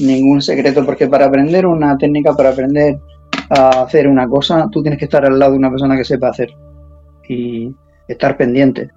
[0.00, 2.98] ningún secreto, porque para aprender una técnica, para aprender
[3.50, 6.28] a hacer una cosa, tú tienes que estar al lado de una persona que sepa
[6.28, 6.50] hacer
[7.28, 7.74] y
[8.08, 8.90] estar pendiente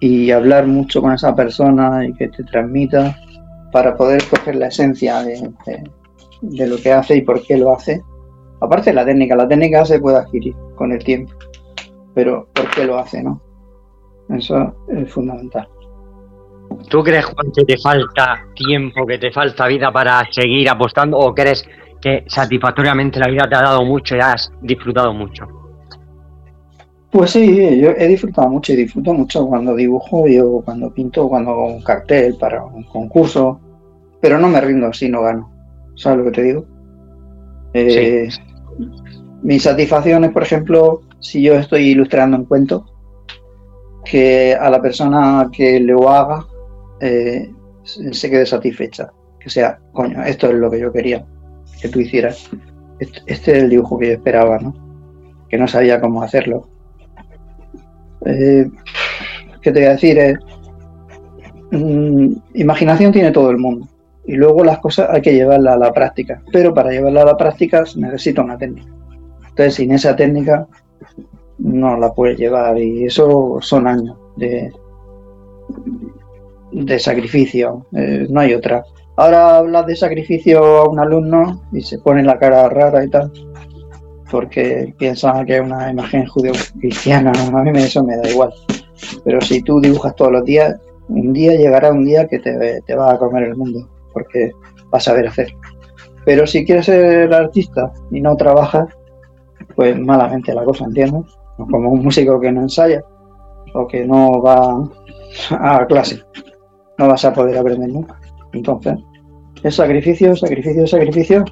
[0.00, 3.16] y hablar mucho con esa persona y que te transmita
[3.72, 5.50] para poder coger la esencia de,
[6.42, 8.02] de, lo que hace y por qué lo hace.
[8.60, 11.32] Aparte de la técnica, la técnica se puede adquirir con el tiempo,
[12.14, 13.40] pero por qué lo hace, ¿no?
[14.28, 15.68] Eso es fundamental.
[16.88, 21.34] ¿Tú crees, Juan, que te falta tiempo, que te falta vida para seguir apostando o
[21.34, 21.64] crees
[22.00, 25.46] que satisfactoriamente la vida te ha dado mucho y has disfrutado mucho?
[27.10, 31.50] Pues sí, yo he disfrutado mucho y disfruto mucho cuando dibujo, yo cuando pinto, cuando
[31.50, 33.60] hago un cartel para un concurso,
[34.20, 35.52] pero no me rindo si no gano.
[35.94, 36.64] ¿Sabes lo que te digo?
[37.74, 38.28] Eh,
[39.42, 42.86] Mi satisfacción es, por ejemplo, si yo estoy ilustrando un cuento,
[44.04, 46.46] que a la persona que lo haga
[47.02, 47.52] eh,
[47.84, 49.12] se quede satisfecha.
[49.38, 51.24] Que sea, coño, esto es lo que yo quería
[51.80, 52.48] que tú hicieras.
[53.00, 54.72] Este, es el dibujo que yo esperaba, ¿no?
[55.48, 56.68] Que no sabía cómo hacerlo
[58.24, 58.70] eh,
[59.60, 60.18] ¿Qué te voy a decir?
[60.18, 60.38] Eh,
[61.72, 63.88] mm, imaginación tiene todo el mundo.
[64.24, 66.40] Y luego las cosas hay que llevarlas a la práctica.
[66.52, 68.92] Pero para llevarla a la práctica se necesita una técnica.
[69.48, 70.68] Entonces, sin esa técnica
[71.58, 72.78] no la puedes llevar.
[72.78, 74.70] Y eso son años de,
[76.72, 77.86] de sacrificio.
[77.94, 78.84] Eh, no hay otra.
[79.16, 83.30] Ahora hablas de sacrificio a un alumno y se pone la cara rara y tal
[84.32, 88.50] porque piensan que es una imagen judeo-cristiana, a mí eso me da igual.
[89.24, 90.74] Pero si tú dibujas todos los días,
[91.08, 94.50] un día llegará un día que te, te va a comer el mundo, porque
[94.90, 95.48] vas a saber hacer.
[96.24, 98.88] Pero si quieres ser artista y no trabajas,
[99.76, 101.30] pues malamente la cosa, ¿entiendes?
[101.58, 103.04] Como un músico que no ensaya
[103.74, 104.82] o que no va
[105.50, 106.22] a clase,
[106.98, 108.18] no vas a poder aprender nunca.
[108.52, 108.94] Entonces,
[109.62, 111.44] es sacrificio, sacrificio, sacrificio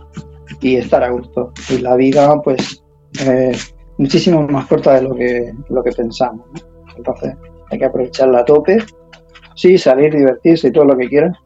[0.60, 1.52] y estar a gusto.
[1.68, 2.82] Y la vida, pues,
[3.20, 3.56] eh,
[3.98, 6.46] muchísimo más corta de lo que, lo que pensamos.
[6.96, 7.34] Entonces,
[7.70, 8.78] hay que aprovecharla a tope.
[9.54, 11.36] Sí, salir, divertirse y todo lo que quieras,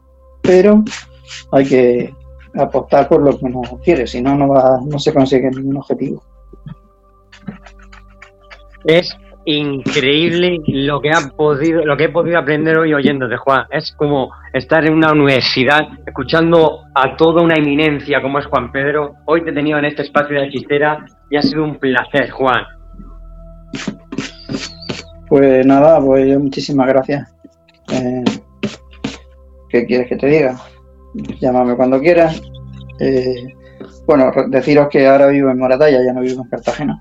[0.42, 0.83] pero
[1.52, 2.14] hay que
[2.54, 6.22] apostar por lo que uno quiere, si no, no, va, no se consigue ningún objetivo.
[8.85, 13.66] Es increíble lo que ha podido, lo que he podido aprender hoy oyendo de Juan.
[13.70, 19.16] Es como estar en una universidad escuchando a toda una eminencia como es Juan Pedro.
[19.26, 22.64] Hoy te he tenido en este espacio de chistera y ha sido un placer, Juan.
[25.28, 27.35] Pues nada, pues muchísimas gracias.
[27.92, 28.24] Eh,
[29.68, 30.57] ¿Qué quieres que te diga?
[31.40, 32.40] Llámame cuando quieras.
[33.00, 33.54] Eh,
[34.07, 37.00] bueno, deciros que ahora vivo en Moratalla, ya no vivo en Cartagena.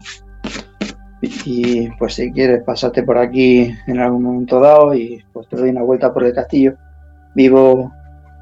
[1.25, 5.69] Y pues si quieres, pasarte por aquí en algún momento dado y pues te doy
[5.69, 6.73] una vuelta por el castillo.
[7.33, 7.93] Vivo,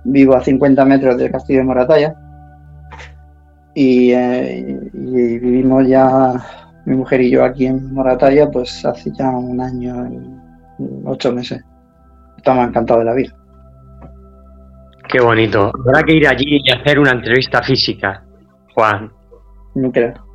[0.03, 2.15] vivo a 50 metros del castillo de Moratalla.
[3.75, 6.33] Y, eh, y, vivimos ya,
[6.85, 11.63] mi mujer y yo aquí en Moratalla, pues hace ya un año y ocho meses.
[12.37, 13.35] Estamos encantados de la vida.
[15.07, 15.71] Qué bonito.
[15.85, 18.23] Habrá que ir allí y hacer una entrevista física,
[18.73, 19.11] Juan.
[19.75, 20.30] No creo.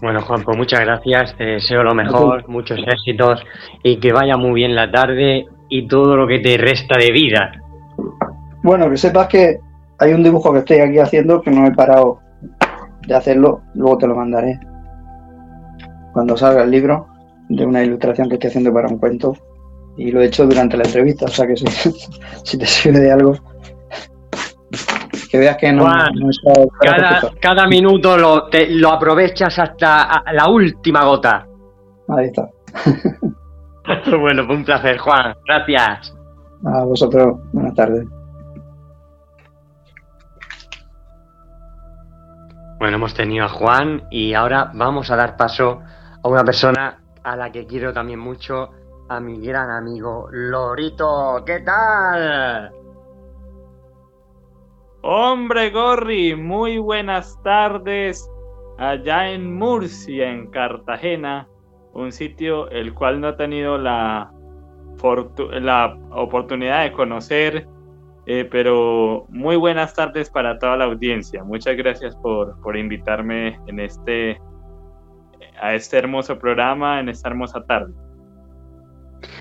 [0.00, 3.42] Bueno, Juan, pues muchas gracias, te deseo lo mejor, muchos éxitos
[3.82, 7.52] y que vaya muy bien la tarde y todo lo que te resta de vida.
[8.62, 9.58] Bueno, que sepas que
[9.98, 12.20] hay un dibujo que estoy aquí haciendo que no he parado
[13.06, 14.58] de hacerlo, luego te lo mandaré.
[16.12, 17.06] Cuando salga el libro
[17.48, 19.34] de una ilustración que estoy haciendo para un cuento
[19.96, 21.64] y lo he hecho durante la entrevista, o sea que si,
[22.58, 23.34] te sirve de algo,
[25.36, 25.84] que veas que no,
[27.40, 31.46] cada, minuto lo, lo aprovechas hasta la última gota.
[32.08, 32.48] Ahí está.
[34.18, 35.34] bueno, fue un placer, Juan.
[35.46, 36.14] Gracias.
[36.64, 37.38] A vosotros.
[37.52, 38.06] Buenas tardes.
[42.78, 45.80] Bueno, hemos tenido a Juan y ahora vamos a dar paso
[46.22, 48.70] a una persona a la que quiero también mucho
[49.08, 51.42] a mi gran amigo Lorito.
[51.44, 52.85] ¿Qué tal?
[55.08, 58.28] Hombre Gorri, muy buenas tardes
[58.76, 61.46] allá en Murcia, en Cartagena,
[61.92, 64.32] un sitio el cual no he tenido la,
[66.10, 67.68] oportunidad de conocer,
[68.26, 71.44] eh, pero muy buenas tardes para toda la audiencia.
[71.44, 74.40] Muchas gracias por, por invitarme en este,
[75.62, 77.94] a este hermoso programa, en esta hermosa tarde.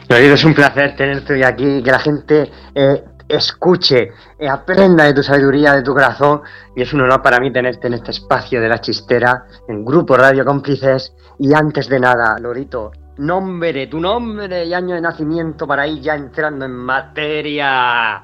[0.10, 5.74] Es un placer tenerte aquí, que la gente eh, escuche, eh, aprenda de tu sabiduría,
[5.74, 6.42] de tu corazón,
[6.76, 10.16] y es un honor para mí tenerte en este espacio de la chistera, en Grupo
[10.16, 15.86] Radio Cómplices, y antes de nada, Lorito, nombre, tu nombre y año de nacimiento para
[15.88, 18.24] ir ya entrando en materia.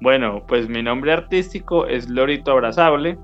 [0.00, 3.18] Bueno, pues mi nombre artístico es Lorito Abrazable,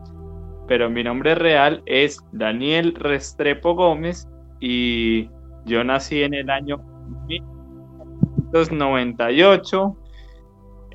[0.66, 4.28] pero mi nombre real es Daniel Restrepo Gómez
[4.60, 5.30] y
[5.64, 6.76] yo nací en el año
[7.26, 9.96] 1998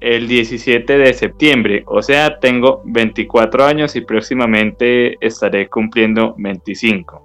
[0.04, 7.24] el 17 de septiembre, o sea, tengo 24 años y próximamente estaré cumpliendo 25.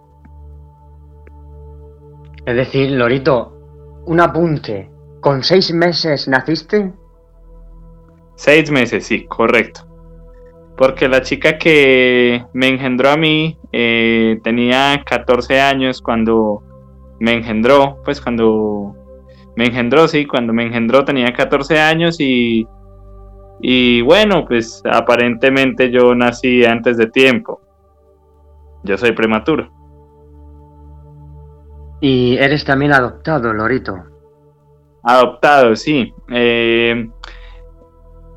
[2.47, 4.88] Es decir, Lorito, un apunte,
[5.21, 6.93] ¿con seis meses naciste?
[8.37, 9.81] Seis meses, sí, correcto.
[10.77, 16.62] Porque la chica que me engendró a mí eh, tenía 14 años cuando
[17.19, 18.95] me engendró, pues cuando
[19.59, 22.64] me engendró, sí, cuando me engendró tenía 14 años y,
[23.61, 27.61] y bueno, pues aparentemente yo nací antes de tiempo.
[28.85, 29.68] Yo soy prematuro.
[32.01, 33.97] Y eres también adoptado, Lorito.
[35.03, 36.14] Adoptado, sí.
[36.31, 37.11] Eh,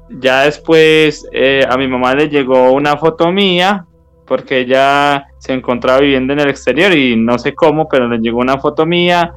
[0.10, 3.86] ya después eh, a mi mamá le llegó una foto mía
[4.26, 8.40] porque ella se encontraba viviendo en el exterior y no sé cómo, pero le llegó
[8.40, 9.36] una foto mía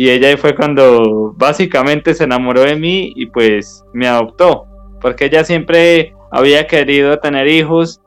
[0.00, 4.64] y ella fue cuando básicamente se enamoró de mí y pues me adoptó,
[5.00, 8.00] porque ella siempre había querido tener hijos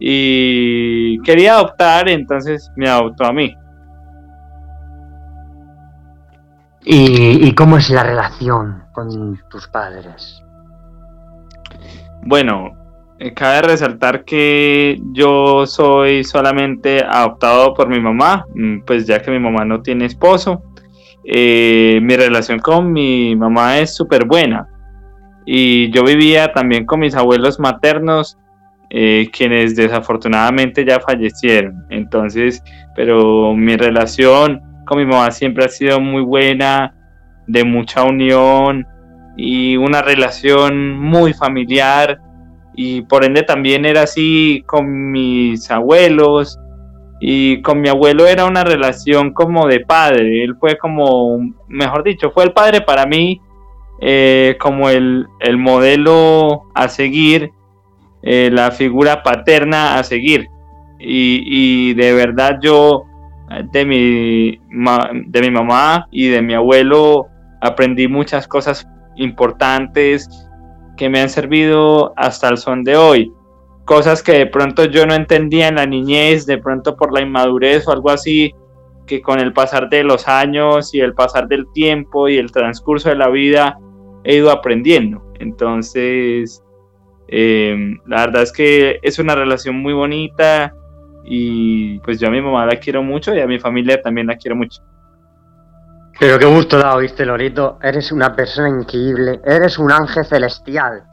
[0.00, 3.54] y quería adoptar, entonces me adoptó a mí.
[6.84, 10.42] ¿Y, cómo es la relación con tus padres?
[12.24, 12.72] Bueno,
[13.20, 19.30] eh, cabe resaltar que yo soy solamente adoptado por mi mamá, mm, pues ya que
[19.30, 20.64] mi mamá no tiene esposo.
[21.30, 24.66] Eh, mi relación con mi mamá es súper buena.
[25.44, 28.38] Y yo vivía también con mis abuelos maternos,
[28.88, 31.84] eh, quienes desafortunadamente ya fallecieron.
[31.90, 32.62] Entonces,
[32.96, 36.94] pero mi relación con mi mamá siempre ha sido muy buena,
[37.46, 38.86] de mucha unión
[39.36, 42.20] y una relación muy familiar.
[42.74, 46.58] Y por ende también era así con mis abuelos,
[47.20, 52.30] y con mi abuelo era una relación como de padre, él fue como, mejor dicho,
[52.30, 53.40] fue el padre para mí,
[54.00, 55.26] eh, como el,
[55.56, 57.50] modelo a seguir,
[58.22, 60.48] eh, la figura paterna a seguir.
[61.00, 63.04] Y, de verdad yo
[63.72, 64.60] de mi,
[65.26, 67.28] de mi mamá y de mi abuelo
[67.60, 70.28] aprendí muchas cosas importantes
[70.96, 73.32] que me han servido hasta el son de hoy
[73.88, 77.88] cosas que de pronto yo no entendía en la niñez, de pronto por la inmadurez
[77.88, 78.54] o algo así,
[79.06, 83.08] que con el pasar de los años y el pasar del tiempo y el transcurso
[83.08, 83.78] de la vida
[84.24, 85.32] he ido aprendiendo.
[85.40, 86.62] Entonces,
[87.28, 90.74] em, la verdad es que es una relación muy bonita
[91.24, 94.36] y pues yo a mi mamá la quiero mucho y a mi familia también la
[94.36, 94.82] quiero mucho.
[96.20, 97.78] Pero qué gusto da, oíste, Lorito.
[97.82, 99.40] Eres una persona increíble.
[99.46, 101.04] Eres un ángel celestial.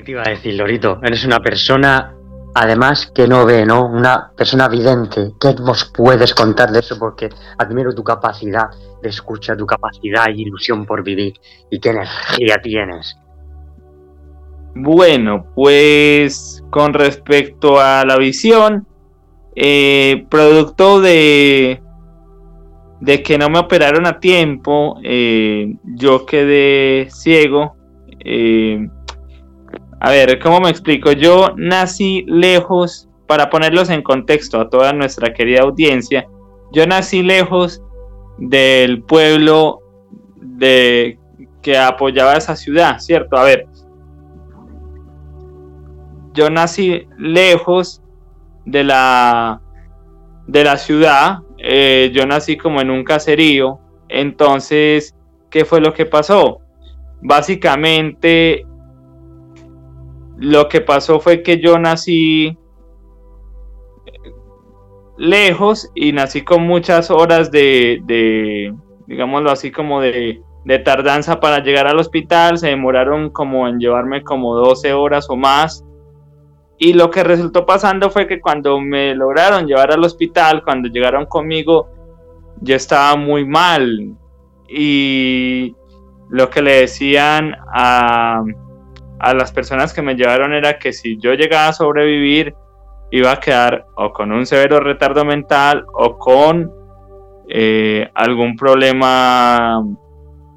[0.00, 0.98] ¿Qué te iba a decir, Lorito?
[1.02, 2.14] Eres una persona,
[2.54, 3.86] además, que no ve, ¿no?
[3.86, 5.32] Una persona vidente.
[5.38, 6.98] ¿Qué vos puedes contar de eso?
[6.98, 8.70] Porque admiro tu capacidad
[9.02, 11.34] de escucha, tu capacidad y ilusión por vivir.
[11.70, 13.14] Y qué energía tienes.
[14.74, 18.86] Bueno, pues con respecto a la visión,
[19.54, 21.82] eh, producto de,
[23.00, 27.76] de que no me operaron a tiempo, eh, yo quedé ciego.
[28.24, 28.88] Eh,
[30.00, 31.12] a ver, ¿cómo me explico?
[31.12, 36.26] Yo nací lejos, para ponerlos en contexto a toda nuestra querida audiencia,
[36.72, 37.82] yo nací lejos
[38.38, 39.80] del pueblo
[40.36, 41.18] de
[41.60, 43.36] que apoyaba esa ciudad, ¿cierto?
[43.36, 43.66] A ver,
[46.32, 48.02] yo nací lejos
[48.64, 49.60] de la
[50.46, 53.78] de la ciudad, eh, yo nací como en un caserío,
[54.08, 55.14] entonces,
[55.50, 56.60] ¿qué fue lo que pasó?
[57.20, 58.66] Básicamente
[60.40, 62.56] lo que pasó fue que yo nací
[65.18, 68.74] lejos y nací con muchas horas de, de
[69.06, 72.56] digámoslo así, como de, de, tardanza para llegar al hospital.
[72.56, 75.84] Se demoraron como en llevarme como 12 horas o más.
[76.78, 81.26] Y lo que resultó pasando fue que cuando me lograron llevar al hospital, cuando llegaron
[81.26, 81.90] conmigo,
[82.62, 84.16] yo estaba muy mal.
[84.66, 85.76] Y
[86.30, 88.42] lo que le decían a,
[89.20, 92.54] a las personas que me llevaron era que si yo llegaba a sobrevivir,
[93.10, 96.70] iba a quedar o con un severo retardo mental o con
[97.48, 99.82] eh, algún problema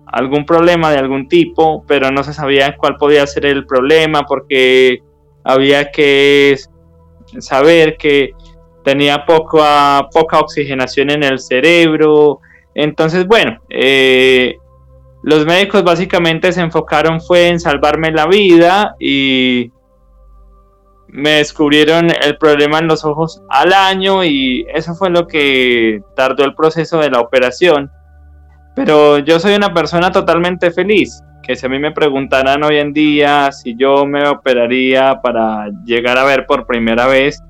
[0.06, 5.00] algún problema de algún tipo, pero no se sabía cuál podía ser el problema porque
[5.44, 6.56] había que
[7.40, 8.30] saber que
[8.84, 12.40] tenía poca, poca oxigenación en el cerebro.
[12.76, 14.58] Entonces, bueno, eh,
[15.24, 19.72] los médicos básicamente se enfocaron fue en salvarme la vida y
[21.08, 26.44] me descubrieron el problema en los ojos al año y eso fue lo que tardó
[26.44, 27.90] el proceso de la operación.
[28.76, 32.92] Pero yo soy una persona totalmente feliz, que si a mí me preguntaran hoy en
[32.92, 37.42] día si yo me operaría para llegar a ver por primera vez,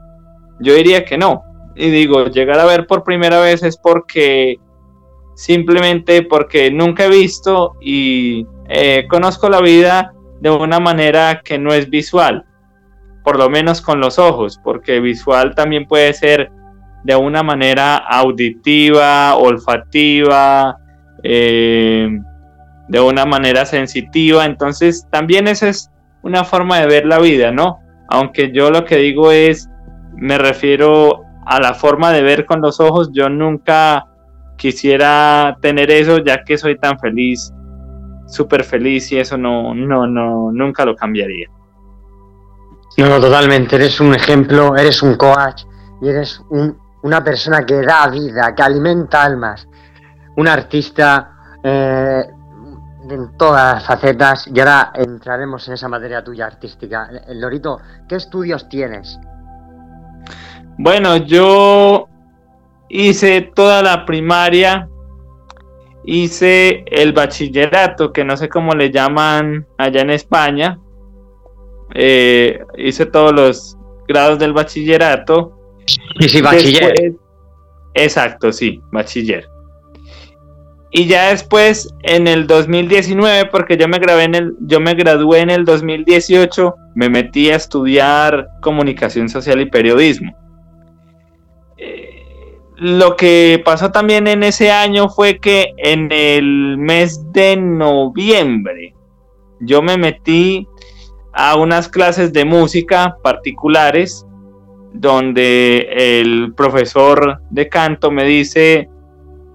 [0.59, 1.43] yo diría que no.
[1.75, 4.59] Y digo, llegar a ver por primera vez es porque
[5.35, 11.73] simplemente porque nunca he visto y eh, conozco la vida de una manera que no
[11.73, 12.45] es visual
[13.23, 16.51] por lo menos con los ojos, porque visual también puede ser
[17.03, 20.77] de una manera auditiva, olfativa,
[21.23, 22.09] eh,
[22.89, 24.45] de una manera sensitiva.
[24.45, 25.89] Entonces también esa es
[26.21, 27.79] una forma de ver la vida, ¿no?
[28.09, 29.69] Aunque yo lo que digo es,
[30.15, 34.05] me refiero a la forma de ver con los ojos, yo nunca
[34.57, 37.51] quisiera tener eso ya que soy tan feliz,
[38.27, 41.47] súper feliz y eso no, no, no, nunca lo cambiaría.
[42.97, 43.75] No, totalmente.
[43.75, 45.63] Eres un ejemplo, eres un coach
[46.01, 46.41] y eres
[47.01, 49.67] una persona que da vida, que alimenta almas.
[50.35, 51.31] Un artista
[51.63, 52.23] eh,
[53.09, 54.47] en todas las facetas.
[54.47, 57.09] Y ahora entraremos en esa materia tuya artística.
[57.29, 59.19] Lorito, ¿qué estudios tienes?
[60.77, 62.07] Bueno, yo
[62.93, 64.87] hice toda la primaria,
[66.05, 70.79] hice el bachillerato, que no sé cómo le llaman allá en España,
[71.95, 73.77] eh, hice todos los
[74.07, 75.59] grados del bachillerato.
[76.19, 77.15] Y sí, bachiller.
[77.95, 79.49] exacto, sí, bachiller.
[80.91, 85.39] Y ya después, en el 2019, porque yo me, grabé en el, yo me gradué
[85.39, 90.42] en el 2018, me metí a estudiar comunicación social y periodismo.
[92.83, 98.93] Lo que pasó también en ese año fue que en el mes de noviembre
[99.61, 100.67] yo me metí
[101.31, 104.25] a unas clases de música particulares
[104.91, 108.89] donde el profesor de canto me dice,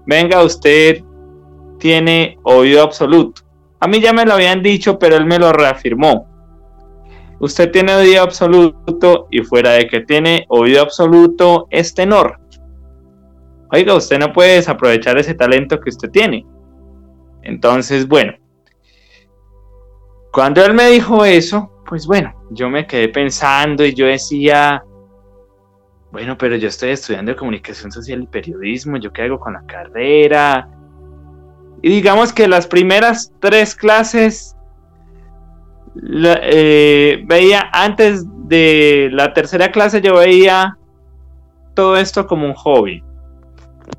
[0.07, 1.03] venga, usted
[1.77, 3.43] tiene oído absoluto.
[3.79, 6.27] A mí ya me lo habían dicho, pero él me lo reafirmó.
[7.39, 12.39] Usted tiene oído absoluto y fuera de que tiene oído absoluto es tenor.
[13.71, 16.45] Oiga, usted no puede desaprovechar ese talento que usted tiene.
[17.43, 18.33] Entonces, bueno,
[20.31, 24.83] cuando él me dijo eso, pues bueno, yo me quedé pensando y yo decía,
[26.11, 30.69] bueno, pero yo estoy estudiando comunicación social y periodismo, ¿yo qué hago con la carrera?
[31.81, 34.55] Y digamos que las primeras tres clases
[36.03, 40.77] eh, veía antes de la tercera clase yo veía
[41.75, 43.03] todo esto como un hobby.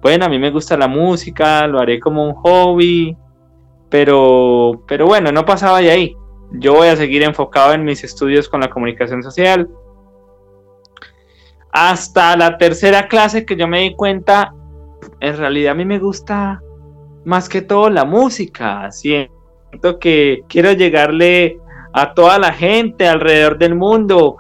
[0.01, 3.17] Bueno, a mí me gusta la música, lo haré como un hobby,
[3.89, 6.17] pero, pero bueno, no pasaba de ahí
[6.53, 9.69] yo voy a seguir enfocado en mis estudios con la comunicación social.
[11.73, 14.53] Hasta la tercera clase que yo me di cuenta,
[15.21, 16.61] en realidad a mí me gusta
[17.25, 18.91] más que todo la música.
[18.91, 21.59] Siento que quiero llegarle
[21.93, 24.39] a toda la gente alrededor del mundo,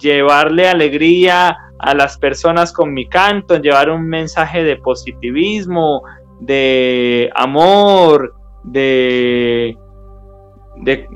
[0.00, 6.02] llevarle alegría a las personas con mi canto, llevar un mensaje de positivismo,
[6.40, 8.34] de amor,
[8.64, 9.76] de
[10.80, 11.08] de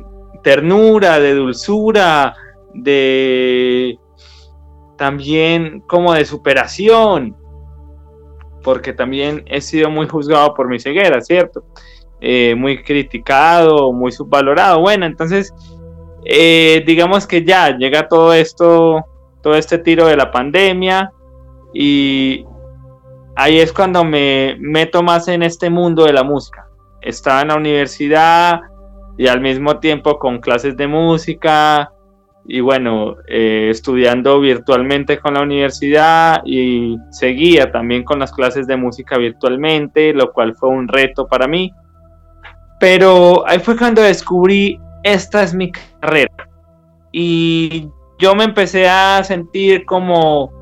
[0.42, 2.34] ternura, de dulzura,
[2.74, 3.98] de
[4.96, 7.36] también como de superación,
[8.62, 11.64] porque también he sido muy juzgado por mi ceguera, ¿cierto?
[12.20, 14.80] Eh, muy criticado, muy subvalorado.
[14.80, 15.52] Bueno, entonces,
[16.24, 19.04] eh, digamos que ya llega todo esto,
[19.42, 21.12] todo este tiro de la pandemia
[21.74, 22.44] y
[23.36, 26.66] ahí es cuando me meto más en este mundo de la música.
[27.00, 28.60] Estaba en la universidad,
[29.16, 31.92] y al mismo tiempo con clases de música
[32.44, 38.76] y bueno, eh, estudiando virtualmente con la universidad y seguía también con las clases de
[38.76, 41.72] música virtualmente, lo cual fue un reto para mí.
[42.80, 46.48] Pero ahí fue cuando descubrí, esta es mi carrera.
[47.12, 47.88] Y
[48.18, 50.52] yo me empecé a sentir como,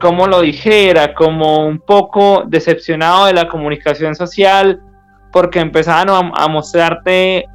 [0.00, 4.80] como lo dijera, como un poco decepcionado de la comunicación social,
[5.32, 7.46] porque empezaban a, a mostrarte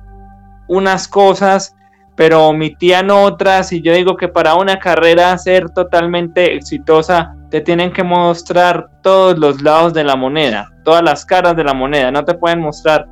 [0.67, 1.77] unas cosas
[2.17, 7.93] pero omitían otras y yo digo que para una carrera ser totalmente exitosa te tienen
[7.93, 12.25] que mostrar todos los lados de la moneda, todas las caras de la moneda, no
[12.25, 13.07] te pueden mostrar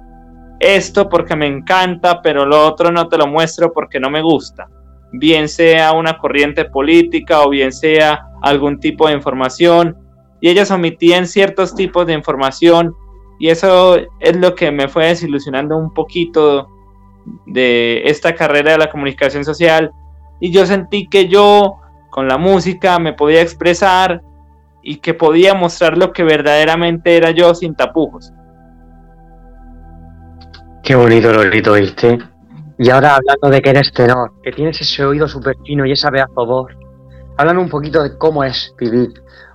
[0.59, 4.67] esto porque me encanta, pero lo otro no te lo muestro porque no me gusta,
[5.11, 9.97] bien sea una corriente política o bien sea algún tipo de información.
[10.41, 12.93] Y ellos omitían ciertos tipos de información.
[13.39, 16.67] Y eso es lo que me fue desilusionando un poquito
[17.47, 19.91] de esta carrera de la comunicación social.
[20.39, 21.77] Y yo sentí que yo
[22.11, 24.21] con la música me podía expresar
[24.83, 28.31] y que podía mostrar lo que verdaderamente era yo sin tapujos.
[30.85, 32.19] Qué bonito, Lorito, ¿viste?
[32.77, 36.09] Y ahora hablando de que eres tenor, que tienes ese oído súper fino y esa
[36.09, 36.71] a voz,
[37.37, 39.11] háblame un poquito de cómo es vivir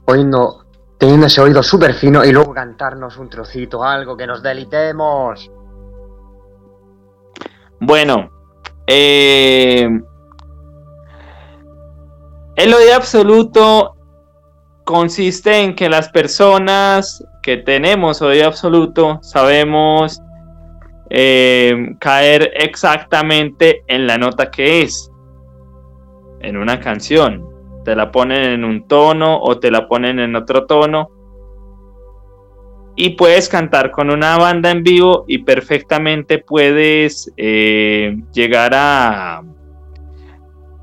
[0.07, 0.65] oyendo,
[0.99, 5.49] teniendo ese oído súper fino y luego cantarnos un trocito, algo que nos delitemos.
[7.79, 8.29] Bueno,
[8.89, 9.89] eh,
[12.57, 13.95] el oído absoluto
[14.83, 20.21] consiste en que las personas que tenemos oído absoluto sabemos
[21.11, 25.11] eh, caer exactamente en la nota que es
[26.41, 27.45] en una canción.
[27.85, 31.11] Te la ponen en un tono o te la ponen en otro tono
[32.95, 39.43] y puedes cantar con una banda en vivo y perfectamente puedes eh, llegar a,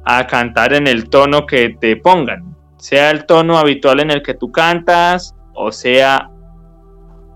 [0.03, 4.33] a cantar en el tono que te pongan, sea el tono habitual en el que
[4.33, 6.29] tú cantas o sea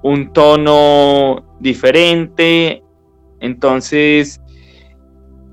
[0.04, 2.84] un tono diferente.
[3.40, 4.42] Entonces,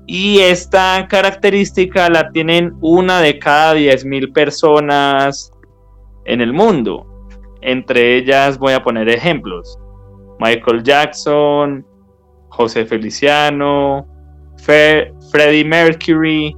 [0.05, 5.51] y esta característica la tienen una de cada 10.000 personas
[6.25, 7.05] en el mundo.
[7.61, 9.77] Entre ellas voy a poner ejemplos.
[10.39, 11.85] Michael Jackson,
[12.49, 14.07] José Feliciano,
[14.57, 16.55] Freddie Mercury,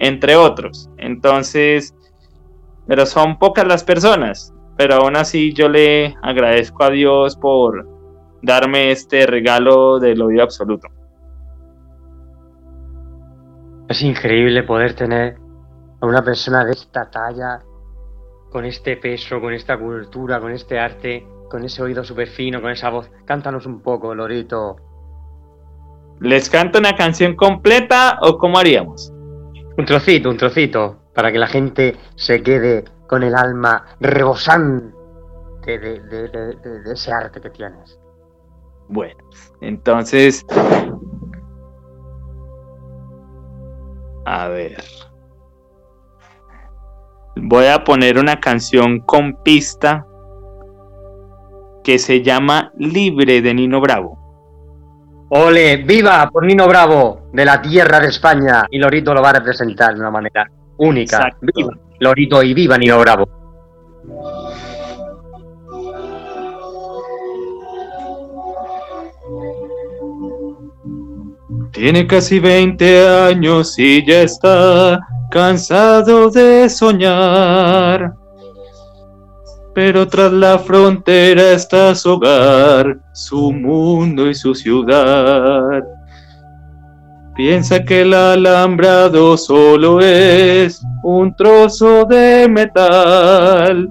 [0.00, 0.90] entre otros.
[0.98, 1.94] Entonces,
[2.88, 4.52] pero son pocas las personas.
[4.76, 7.91] Pero aún así yo le agradezco a Dios por
[8.42, 10.88] darme este regalo del oído absoluto.
[13.88, 15.36] Es increíble poder tener
[16.00, 17.62] a una persona de esta talla
[18.50, 22.70] con este peso, con esta cultura, con este arte, con ese oído súper fino, con
[22.70, 23.10] esa voz.
[23.24, 24.76] Cántanos un poco, Lorito.
[26.20, 29.12] ¿Les canto una canción completa o cómo haríamos?
[29.76, 34.92] Un trocito, un trocito, para que la gente se quede con el alma rebosante
[35.64, 38.01] de, de ese arte que tienes.
[38.88, 39.22] Bueno,
[39.60, 40.44] entonces...
[44.24, 44.82] A ver
[47.36, 50.06] voy a poner una canción con pista
[51.84, 54.18] que se llama Libre de Nino Bravo.
[55.30, 58.66] Ole, viva por Nino Bravo, de la tierra de España.
[58.70, 61.30] Y Lorito lo va a representar de una manera única.
[61.40, 63.41] Viva Lorito y viva Nino Bravo.
[71.72, 75.00] Tiene casi 20 años y ya está
[75.30, 78.12] cansado de soñar.
[79.74, 85.82] Pero tras la frontera está su hogar, su mundo y su ciudad.
[87.34, 93.88] Piensa que el alambrado solo es un trozo de metal,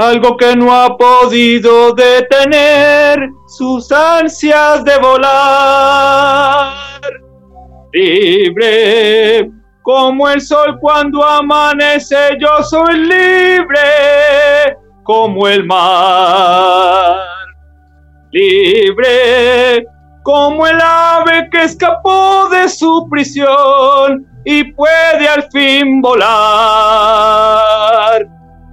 [0.00, 6.72] algo que no ha podido detener sus ansias de volar.
[7.92, 9.50] Libre
[9.82, 17.18] como el sol cuando amanece, yo soy libre como el mar.
[18.32, 19.84] Libre
[20.22, 27.20] como el ave que escapó de su prisión y puede al fin volar.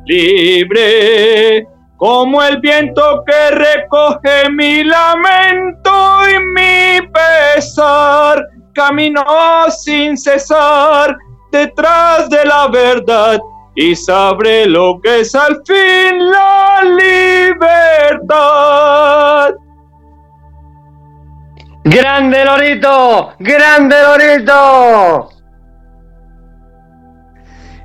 [0.08, 8.42] Libre como el viento que recoge mi lamento y mi pesar
[8.74, 11.18] caminó sin cesar
[11.52, 13.40] detrás de la verdad
[13.76, 16.84] y sabré lo que es al fin la
[18.24, 19.54] libertad.
[21.84, 23.34] ¡Grande Lorito!
[23.40, 25.37] ¡Grande Lorito!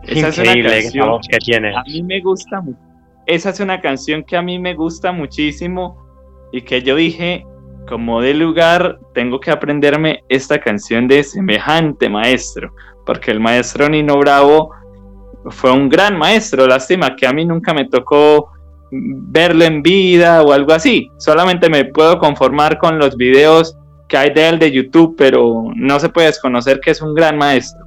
[0.04, 1.76] Esa es una canción que tiene.
[1.76, 2.78] A mí me gusta mucho.
[3.26, 5.96] Esa es una canción que a mí me gusta muchísimo
[6.52, 7.46] y que yo dije,
[7.88, 12.74] como de lugar, tengo que aprenderme esta canción de semejante maestro,
[13.06, 14.70] porque el maestro Nino Bravo
[15.50, 18.50] fue un gran maestro, lástima que a mí nunca me tocó
[18.90, 23.76] verlo en vida o algo así, solamente me puedo conformar con los videos
[24.08, 27.38] que hay de él de YouTube, pero no se puede desconocer que es un gran
[27.38, 27.82] maestro.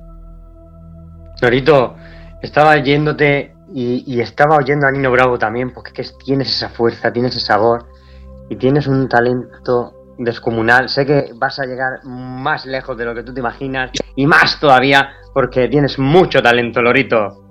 [2.46, 7.36] Estaba yéndote y, estaba oyendo a Nino Bravo también, porque que tienes esa fuerza, tienes
[7.36, 7.86] ese sabor
[8.50, 10.88] y tienes un talento descomunal.
[10.88, 14.60] Sé que vas a llegar más lejos de lo que tú te imaginas y más
[14.60, 17.42] todavía porque tienes mucho talento, Lorito.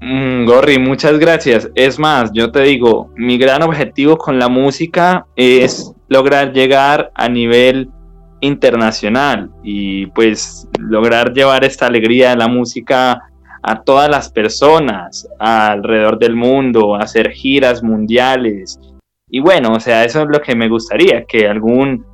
[0.00, 1.70] Mm, Gorri, muchas gracias.
[1.74, 7.28] Es más, yo te digo, mi gran objetivo con la música es lograr llegar a
[7.28, 7.90] nivel
[8.40, 13.22] internacional y pues lograr llevar esta alegría de la música
[13.62, 18.78] a todas las personas alrededor del mundo, hacer giras mundiales.
[19.28, 22.06] Y bueno, o sea, eso es lo que me gustaría, que algún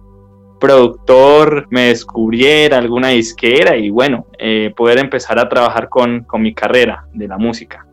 [0.59, 6.55] productor me descubriera, alguna disquera y bueno, eh, poder empezar a trabajar con, con mi
[6.55, 7.87] carrera de la música.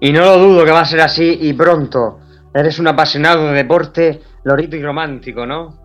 [0.00, 2.20] Y no lo dudo que va a ser así y pronto.
[2.54, 5.77] Eres un apasionado de deporte, lorito y romántico, ¿no?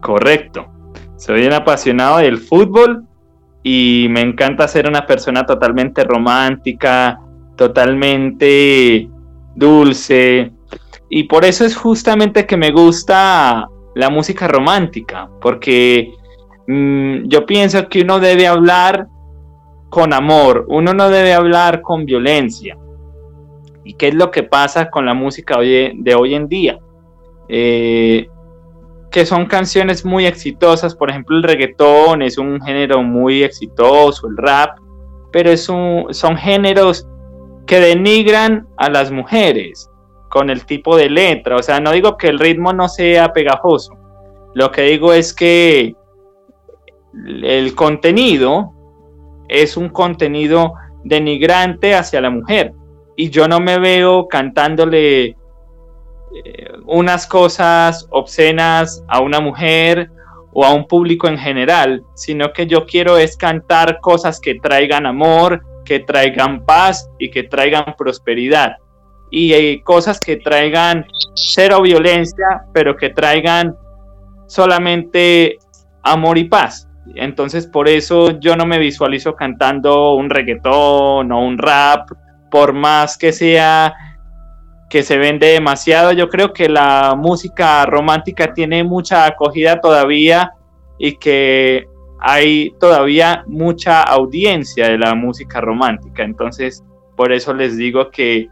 [0.00, 0.66] Correcto.
[1.16, 3.04] Soy un apasionado del fútbol
[3.62, 7.20] y me encanta ser una persona totalmente romántica,
[7.56, 9.08] totalmente
[9.54, 10.52] dulce.
[11.10, 16.14] Y por eso es justamente que me gusta la música romántica, porque
[16.66, 19.08] mm, yo pienso que uno debe hablar
[19.90, 22.78] con amor, uno no debe hablar con violencia.
[23.84, 26.78] ¿Y qué es lo que pasa con la música de hoy en día?
[27.48, 28.28] Eh,
[29.10, 34.36] que son canciones muy exitosas, por ejemplo el reggaetón es un género muy exitoso, el
[34.36, 34.78] rap,
[35.32, 37.08] pero es son géneros
[37.66, 39.90] que denigran a las mujeres
[40.28, 43.96] con el tipo de letra, o sea, no digo que el ritmo no sea pegajoso,
[44.54, 45.94] lo que digo es que
[47.42, 48.72] el contenido
[49.48, 52.72] es un contenido denigrante hacia la mujer
[53.16, 55.36] y yo no me veo cantándole
[56.32, 60.10] eh, unas cosas obscenas a una mujer
[60.52, 65.06] o a un público en general, sino que yo quiero es cantar cosas que traigan
[65.06, 68.76] amor, que traigan paz y que traigan prosperidad.
[69.30, 73.76] Y eh, cosas que traigan cero violencia, pero que traigan
[74.46, 75.58] solamente
[76.02, 76.88] amor y paz.
[77.14, 82.08] Entonces por eso yo no me visualizo cantando un reggaetón o un rap,
[82.50, 83.94] por más que sea
[84.90, 86.12] que se vende demasiado.
[86.12, 90.52] Yo creo que la música romántica tiene mucha acogida todavía
[90.98, 91.86] y que
[92.18, 96.24] hay todavía mucha audiencia de la música romántica.
[96.24, 96.84] Entonces,
[97.16, 98.48] por eso les digo que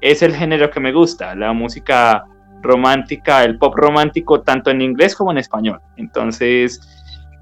[0.00, 2.24] es el género que me gusta, la música
[2.62, 5.80] romántica, el pop romántico, tanto en inglés como en español.
[5.96, 6.80] Entonces,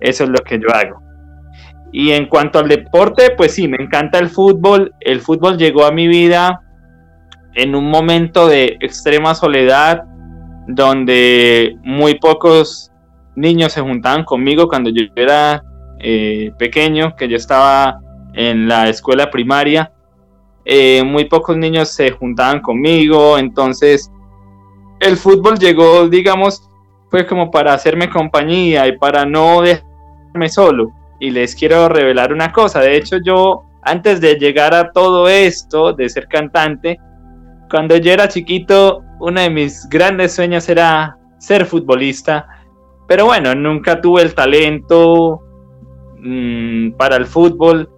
[0.00, 1.00] eso es lo que yo hago.
[1.92, 4.92] Y en cuanto al deporte, pues sí, me encanta el fútbol.
[4.98, 6.65] El fútbol llegó a mi vida
[7.56, 10.04] en un momento de extrema soledad,
[10.68, 12.92] donde muy pocos
[13.34, 15.64] niños se juntaban conmigo cuando yo era
[15.98, 17.98] eh, pequeño, que yo estaba
[18.34, 19.90] en la escuela primaria.
[20.66, 24.10] Eh, muy pocos niños se juntaban conmigo, entonces
[25.00, 26.68] el fútbol llegó, digamos,
[27.10, 30.90] fue como para hacerme compañía y para no dejarme solo.
[31.20, 35.94] Y les quiero revelar una cosa, de hecho yo antes de llegar a todo esto,
[35.94, 36.98] de ser cantante,
[37.70, 42.46] cuando yo era chiquito, uno de mis grandes sueños era ser futbolista,
[43.08, 45.42] pero bueno, nunca tuve el talento
[46.18, 47.88] mm, para el fútbol,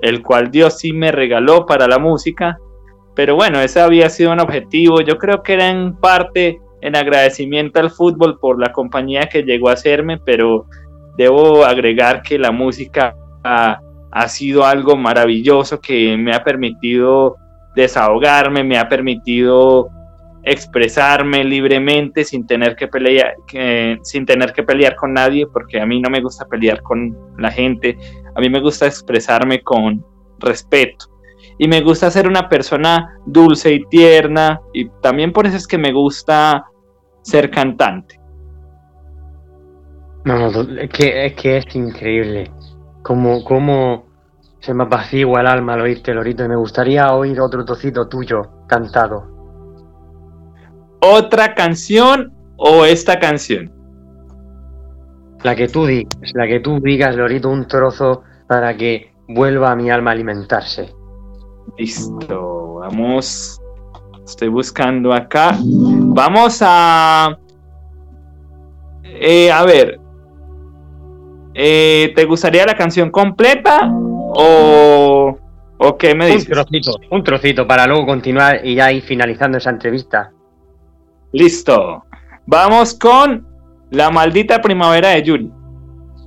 [0.00, 2.58] el cual Dios sí me regaló para la música,
[3.14, 7.80] pero bueno, ese había sido un objetivo, yo creo que era en parte en agradecimiento
[7.80, 10.66] al fútbol por la compañía que llegó a hacerme, pero
[11.16, 17.36] debo agregar que la música ha, ha sido algo maravilloso que me ha permitido
[17.74, 19.90] desahogarme, me ha permitido
[20.44, 23.34] expresarme libremente sin tener que pelear
[24.02, 27.50] sin tener que pelear con nadie porque a mí no me gusta pelear con la
[27.50, 27.96] gente.
[28.36, 30.04] A mí me gusta expresarme con
[30.38, 31.06] respeto.
[31.56, 35.78] Y me gusta ser una persona dulce y tierna y también por eso es que
[35.78, 36.64] me gusta
[37.22, 38.18] ser cantante.
[40.24, 42.50] No, no que que es increíble.
[43.02, 44.13] Como como
[44.64, 48.64] se me apacigua el alma al oírte, Lorito, y me gustaría oír otro trocito tuyo
[48.66, 49.30] cantado.
[51.02, 53.70] otra canción o esta canción?
[55.42, 59.76] La que tú digas, la que tú digas, Lorito, un trozo para que vuelva a
[59.76, 60.94] mi alma a alimentarse.
[61.76, 63.60] Listo, vamos.
[64.24, 65.58] Estoy buscando acá.
[65.60, 67.36] Vamos a.
[69.02, 70.00] Eh, a ver.
[71.52, 73.92] Eh, ¿Te gustaría la canción completa
[74.34, 75.38] o,
[75.78, 76.48] o qué me dices?
[76.48, 80.32] Un trocito, un trocito para luego continuar y ya ir finalizando esa entrevista.
[81.32, 82.04] Listo.
[82.46, 83.46] Vamos con
[83.90, 85.50] La maldita primavera de Yuri.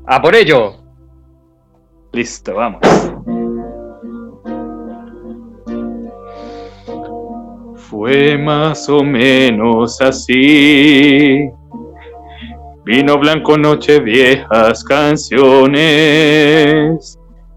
[0.05, 0.75] ¡A por ello!
[2.13, 2.79] Listo, vamos.
[7.75, 11.49] Fue más o menos así.
[12.85, 15.77] Vino blanco, noche, viejas canciones.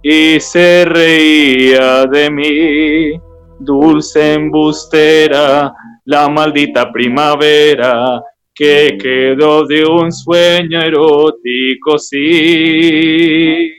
[0.02, 3.20] Y se reía de mí,
[3.58, 5.72] dulce embustera,
[6.06, 8.22] la maldita primavera
[8.54, 13.70] que quedó de un sueño erótico, sí.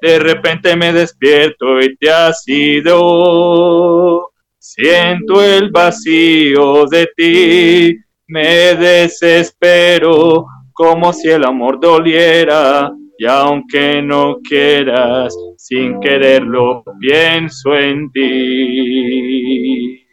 [0.00, 4.30] De repente me despierto y te has ido.
[4.58, 7.94] Siento el vacío de ti,
[8.28, 12.90] me desespero como si el amor doliera.
[13.20, 20.06] Y aunque no quieras, sin quererlo, pienso en ti.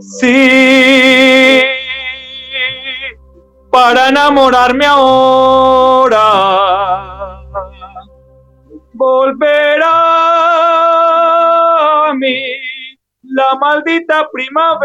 [0.00, 1.60] Sí,
[3.70, 6.22] para enamorarme ahora,
[8.94, 9.90] volverá
[12.08, 12.42] a mí
[13.22, 14.80] la maldita primavera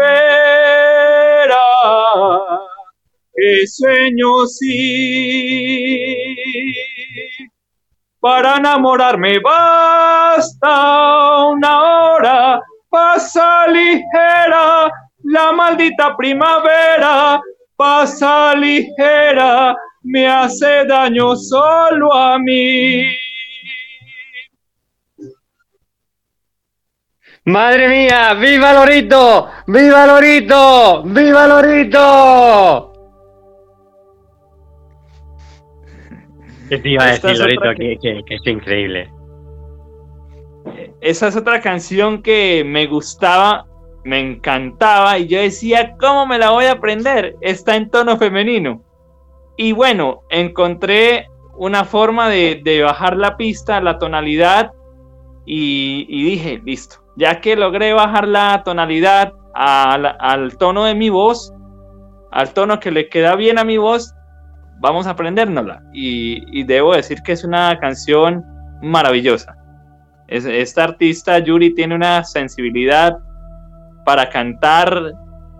[3.36, 6.06] que sueño sí.
[8.18, 10.72] Para enamorarme basta
[11.46, 14.90] una hora pasa ligera,
[15.24, 17.40] la maldita primavera
[17.76, 23.04] pasa ligera, me hace daño solo a mí.
[27.44, 28.34] ¡Madre mía!
[28.34, 29.48] ¡Viva Lorito!
[29.68, 31.04] ¡Viva Lorito!
[31.04, 32.95] ¡Viva Lorito!
[36.68, 37.74] ¿Qué te iba a decir, Lorito?
[37.76, 39.10] Que, que es increíble
[41.00, 43.66] esa es otra canción que me gustaba,
[44.04, 47.36] me encantaba y yo decía, ¿cómo me la voy a aprender?
[47.40, 48.82] Está en tono femenino.
[49.56, 54.72] Y bueno, encontré una forma de, bajar la pista, la tonalidad
[55.44, 61.52] y, dije, listo, ya que logré bajar la tonalidad al, tono de mi voz,
[62.30, 64.12] al tono que le queda bien a mi voz,
[64.78, 65.82] vamos a aprendérnosla.
[65.92, 68.44] y debo decir que es una canción
[68.82, 69.56] maravillosa
[70.28, 73.18] esta artista Yuri tiene una sensibilidad
[74.04, 75.12] para cantar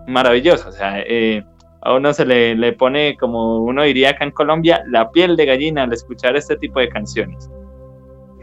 [0.07, 0.69] maravillosa.
[0.69, 1.43] O sea, eh,
[1.81, 5.83] a uno se le, pone, como uno diría acá en Colombia, la piel de gallina
[5.83, 7.49] al escuchar este tipo de canciones.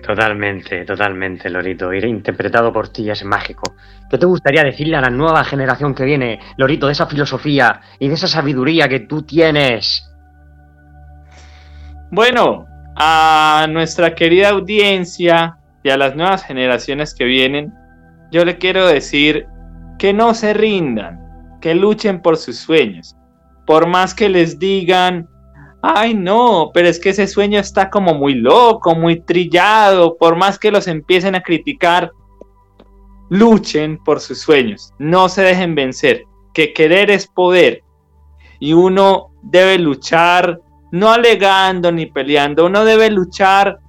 [0.03, 1.93] Totalmente, totalmente, Lorito.
[1.93, 3.75] Ir interpretado por ti es mágico.
[4.11, 8.09] ¿Qué te gustaría decirle a la nueva generación que viene, Lorito, de esa filosofía y
[8.09, 10.14] de esa sabiduría que tú tienes?
[12.15, 17.75] Bueno, a nuestra querida audiencia, y a las nuevas generaciones que vienen,
[18.31, 19.49] yo le quiero decir
[19.99, 23.17] que no se rindan, que luchen por sus sueños.
[23.67, 25.29] Por más que les digan,
[25.83, 30.57] ay no, pero es que ese sueño está como muy loco, muy trillado, por más
[30.57, 32.13] que los empiecen a criticar,
[33.29, 37.83] luchen por sus sueños, no se dejen vencer, que querer es poder
[38.61, 40.61] y uno debe luchar
[40.95, 43.81] no alegando ni peleando, uno debe luchar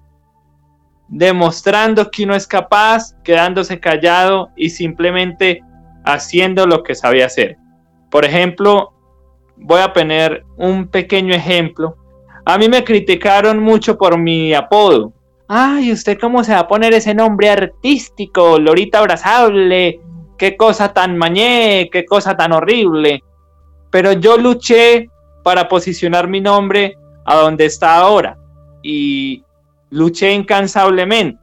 [1.07, 5.61] demostrando que uno es capaz, quedándose callado y simplemente
[6.03, 7.57] haciendo lo que sabe hacer.
[8.09, 8.91] Por ejemplo,
[9.55, 11.95] voy a poner un pequeño ejemplo.
[12.43, 15.13] A mí me criticaron mucho por mi apodo.
[15.47, 18.57] Ay, ¿usted cómo se va a poner ese nombre artístico?
[18.57, 19.99] Lorita abrazable.
[20.39, 23.23] Qué cosa tan mañé, qué cosa tan horrible.
[23.91, 25.07] Pero yo luché
[25.45, 28.35] para posicionar mi nombre a donde está ahora.
[28.81, 29.43] Y
[29.91, 31.39] luché incansablemente.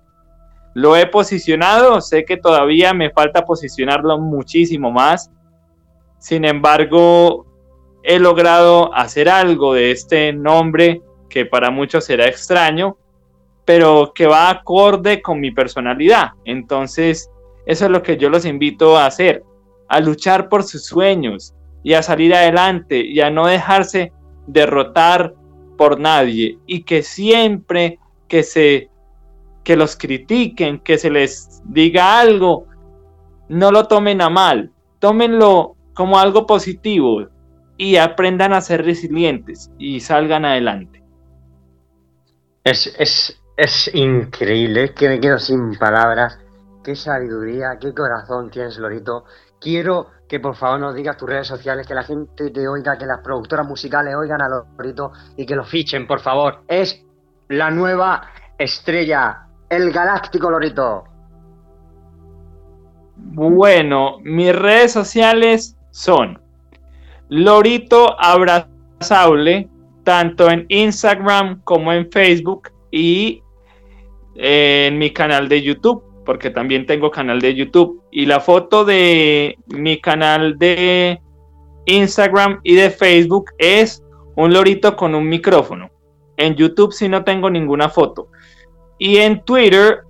[0.75, 5.31] Lo he posicionado, sé que todavía me falta posicionarlo muchísimo más.
[6.19, 7.47] Sin embargo,
[8.03, 12.97] he logrado hacer algo de este nombre que para muchos será extraño,
[13.65, 16.31] pero que va acorde con mi personalidad.
[16.45, 17.31] Entonces,
[17.67, 19.45] eso es lo que yo los invito a hacer,
[19.89, 24.13] a luchar por sus sueños y a salir adelante y a no dejarse
[24.47, 25.35] derrotar
[25.77, 28.89] por nadie y que siempre que se
[29.65, 32.67] que los critiquen, que se les diga algo,
[33.49, 37.29] no lo tomen a mal, tómenlo como algo positivo
[37.77, 41.03] y aprendan a ser resilientes y salgan adelante.
[42.65, 46.39] Es, es, es increíble, que me quedo sin palabras.
[46.85, 49.25] Qué sabiduría, qué corazón tienes, Lorito.
[49.63, 53.07] Quiero que por favor nos digas tus redes sociales, que la gente te oiga, que
[53.07, 56.63] las productoras musicales oigan a Lorito y que lo fichen, por favor.
[56.67, 57.05] Es
[57.49, 61.05] la nueva estrella, el galáctico Lorito.
[63.17, 66.41] Bueno, mis redes sociales son
[67.29, 69.69] Lorito Abrazable,
[70.03, 73.43] tanto en Instagram como en Facebook y
[74.35, 78.02] en mi canal de YouTube, porque también tengo canal de YouTube.
[78.13, 81.21] Y la foto de mi canal de
[81.87, 84.05] Instagram y de Facebook es
[84.37, 85.91] un lorito con un micrófono.
[86.37, 88.29] En YouTube sí no tengo ninguna foto.
[88.99, 90.03] Y en Twitter,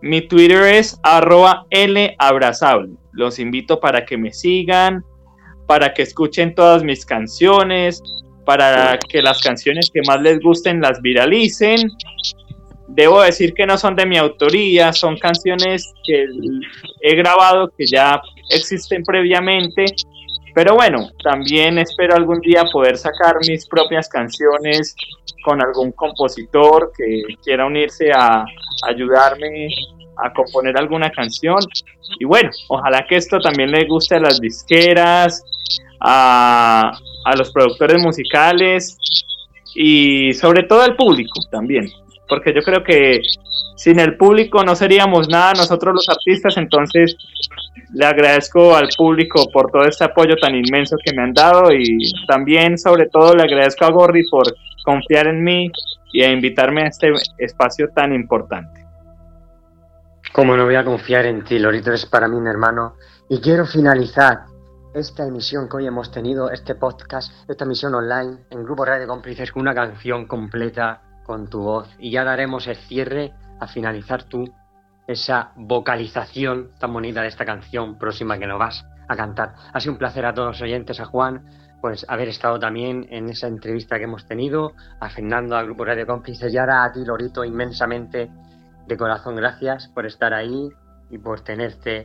[0.00, 2.92] mi Twitter es arroba labrazable.
[3.12, 5.04] Los invito para que me sigan,
[5.66, 8.00] para que escuchen todas mis canciones,
[8.44, 11.90] para que las canciones que más les gusten las viralicen.
[12.88, 16.26] Debo decir que no son de mi autoría, son canciones que
[17.00, 18.20] he grabado que ya
[18.50, 19.86] existen previamente,
[20.54, 24.94] pero bueno, también espero algún día poder sacar mis propias canciones
[25.44, 28.44] con algún compositor que quiera unirse a
[28.86, 29.68] ayudarme
[30.22, 31.58] a componer alguna canción.
[32.20, 35.42] Y bueno, ojalá que esto también le guste a las disqueras,
[36.00, 36.92] a,
[37.24, 38.96] a los productores musicales
[39.74, 41.90] y sobre todo al público también,
[42.28, 43.20] porque yo creo que
[43.76, 47.16] sin el público no seríamos nada nosotros los artistas, entonces
[47.92, 52.12] le agradezco al público por todo este apoyo tan inmenso que me han dado y
[52.26, 54.54] también sobre todo le agradezco a Gorri por
[54.84, 55.70] confiar en mí
[56.12, 58.84] y a invitarme a este espacio tan importante.
[60.32, 62.96] Como no voy a confiar en ti, Lorito, eres para mí mi hermano.
[63.28, 64.46] Y quiero finalizar
[64.92, 69.50] esta emisión que hoy hemos tenido, este podcast, esta emisión online en Grupo Radio Cómplices
[69.54, 71.88] una canción completa con tu voz.
[71.98, 74.44] Y ya daremos el cierre a finalizar tú
[75.06, 79.54] esa vocalización tan bonita de esta canción próxima que nos vas a cantar.
[79.72, 81.44] Ha sido un placer a todos los oyentes, a Juan,
[81.80, 86.06] pues haber estado también en esa entrevista que hemos tenido, a Fernando, al Grupo Radio
[86.06, 88.30] Cómplices y ahora a ti, Lorito, inmensamente
[88.86, 90.68] de corazón gracias por estar ahí
[91.10, 92.04] y por tenerte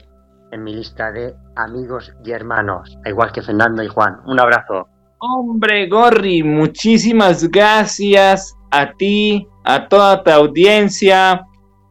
[0.51, 4.19] en mi lista de amigos y hermanos, igual que Fernando y Juan.
[4.25, 4.87] Un abrazo.
[5.19, 11.45] Hombre, Gorri, muchísimas gracias a ti, a toda tu audiencia,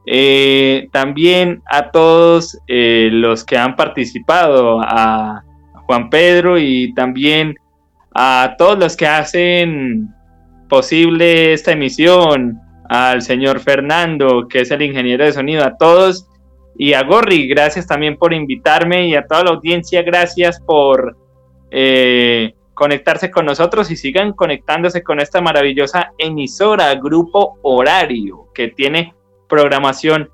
[0.07, 5.45] eh, también a todos eh, los que han participado, a
[5.87, 7.55] Juan Pedro y también
[8.15, 10.09] a todos los que hacen
[10.69, 16.27] posible esta emisión, al señor Fernando, que es el ingeniero de sonido, a todos
[16.77, 21.17] y a Gorri, gracias también por invitarme y a toda la audiencia, gracias por
[21.71, 29.17] eh, conectarse con nosotros y sigan conectándose con esta maravillosa emisora, grupo horario, que tiene
[29.49, 30.31] programación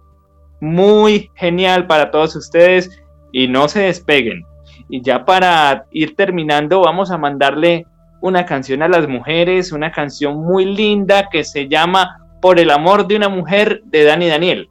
[0.61, 4.45] muy genial para todos ustedes y no se despeguen.
[4.91, 7.87] Y ya para ir terminando, vamos a mandarle
[8.21, 13.07] una canción a las mujeres, una canción muy linda que se llama Por el amor
[13.07, 14.69] de una mujer de Dani Daniel.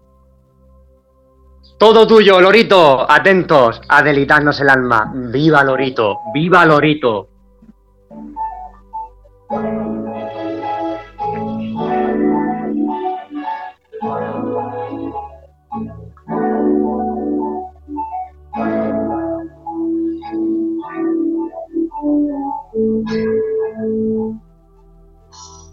[1.80, 3.10] Todo tuyo, Lorito.
[3.12, 5.12] Atentos a delitarnos el alma.
[5.16, 7.33] Viva Lorito, viva Lorito.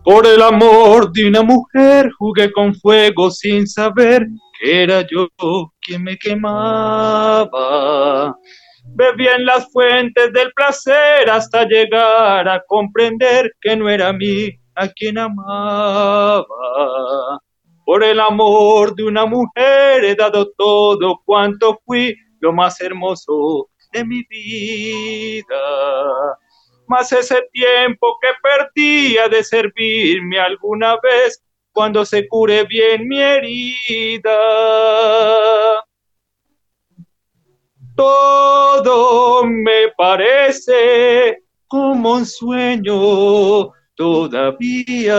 [0.02, 4.26] Por el amor de una mujer jugué con fuego sin saber
[4.60, 5.28] era yo
[5.80, 7.48] quien me quemaba.
[9.00, 14.50] Bebía en las fuentes del placer hasta llegar a comprender que no era a mí
[14.74, 16.44] a quien amaba.
[17.86, 24.04] Por el amor de una mujer he dado todo cuanto fui, lo más hermoso de
[24.04, 25.56] mi vida.
[26.86, 31.42] Mas ese tiempo que perdía de servirme alguna vez
[31.72, 34.36] cuando se cure bien mi herida.
[37.96, 45.18] Todo me parece como un sueño todavía,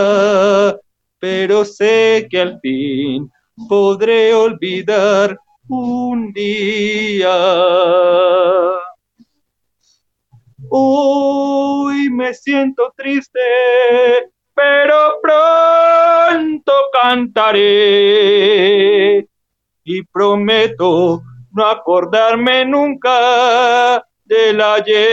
[1.18, 3.30] pero sé que al fin
[3.68, 7.32] podré olvidar un día.
[10.68, 13.40] Hoy me siento triste
[14.54, 17.58] pero pronto cantaré
[19.84, 21.22] y prometo
[21.54, 25.12] no acordarme nunca del ayer.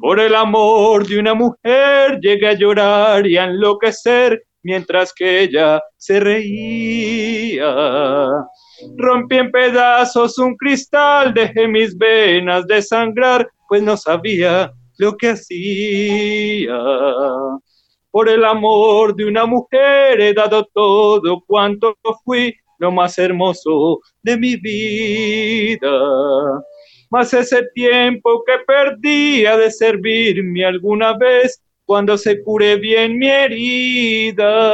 [0.00, 5.80] Por el amor de una mujer llegué a llorar y a enloquecer mientras que ella
[5.96, 7.74] se reía.
[8.96, 15.30] Rompí en pedazos un cristal, dejé mis venas de sangrar, pues no sabía lo que
[15.30, 16.76] hacía.
[18.14, 24.36] Por el amor de una mujer he dado todo cuanto fui, lo más hermoso de
[24.36, 25.90] mi vida.
[27.10, 34.72] Mas ese tiempo que perdía de servirme alguna vez, cuando se cure bien mi herida.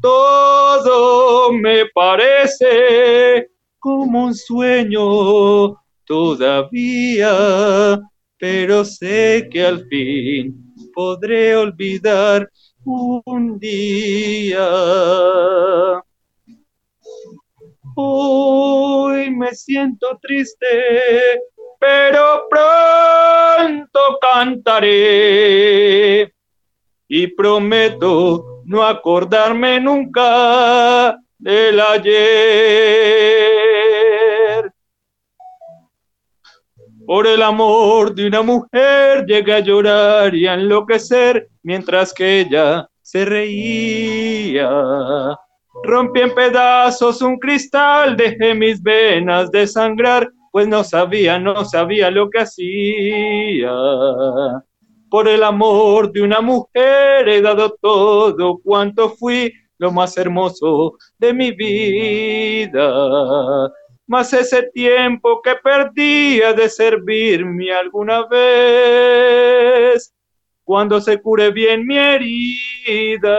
[0.00, 7.28] Todo me parece como un sueño todavía,
[8.38, 12.48] pero sé que al fin podré olvidar
[12.84, 14.68] un día.
[17.94, 20.66] Hoy me siento triste,
[21.80, 24.72] pero pronto cantaré
[27.08, 33.67] y prometo no acordarme nunca del ayer.
[37.08, 42.86] Por el amor de una mujer llegué a llorar y a enloquecer mientras que ella
[43.00, 44.68] se reía.
[45.84, 52.10] Rompí en pedazos un cristal, dejé mis venas de sangrar, pues no sabía, no sabía
[52.10, 53.72] lo que hacía.
[55.08, 61.32] Por el amor de una mujer he dado todo cuanto fui, lo más hermoso de
[61.32, 62.92] mi vida.
[64.08, 70.14] Mas ese tiempo que perdía de servirme alguna vez,
[70.64, 73.38] cuando se cure bien mi herida.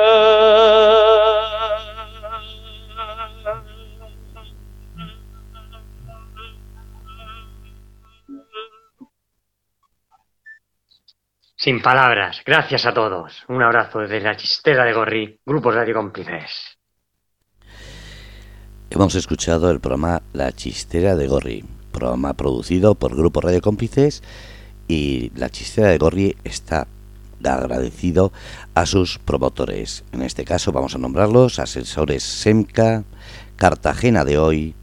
[11.55, 13.43] Sin palabras, gracias a todos.
[13.47, 16.78] Un abrazo desde la chistera de Gorri, Grupo Radio Cómplices.
[18.91, 24.23] Hemos escuchado el programa La Chistera de Gorri, programa producido por Grupo Radio Cómplices
[24.87, 26.87] y La Chistera de Gorri está
[27.43, 28.31] agradecido
[28.73, 30.03] a sus promotores.
[30.11, 33.03] En este caso vamos a nombrarlos asesores SEMCA,
[33.57, 34.73] Cartagena de hoy,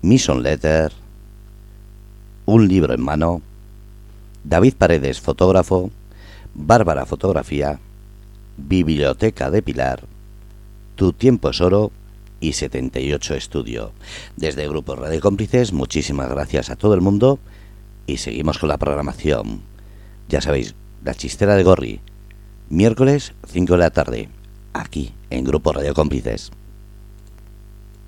[0.00, 0.90] Mission Letter,
[2.46, 3.42] Un libro en mano,
[4.42, 5.90] David Paredes, fotógrafo,
[6.54, 7.78] Bárbara Fotografía,
[8.56, 10.04] Biblioteca de Pilar,
[10.96, 11.92] Tu Tiempo es Oro
[12.42, 13.92] y 78 Estudio.
[14.36, 17.38] Desde Grupo Radio Cómplices, muchísimas gracias a todo el mundo
[18.06, 19.62] y seguimos con la programación.
[20.28, 20.74] Ya sabéis,
[21.04, 22.00] la chistera de Gorri,
[22.68, 24.28] miércoles 5 de la tarde,
[24.72, 26.50] aquí en Grupo Radio Cómplices.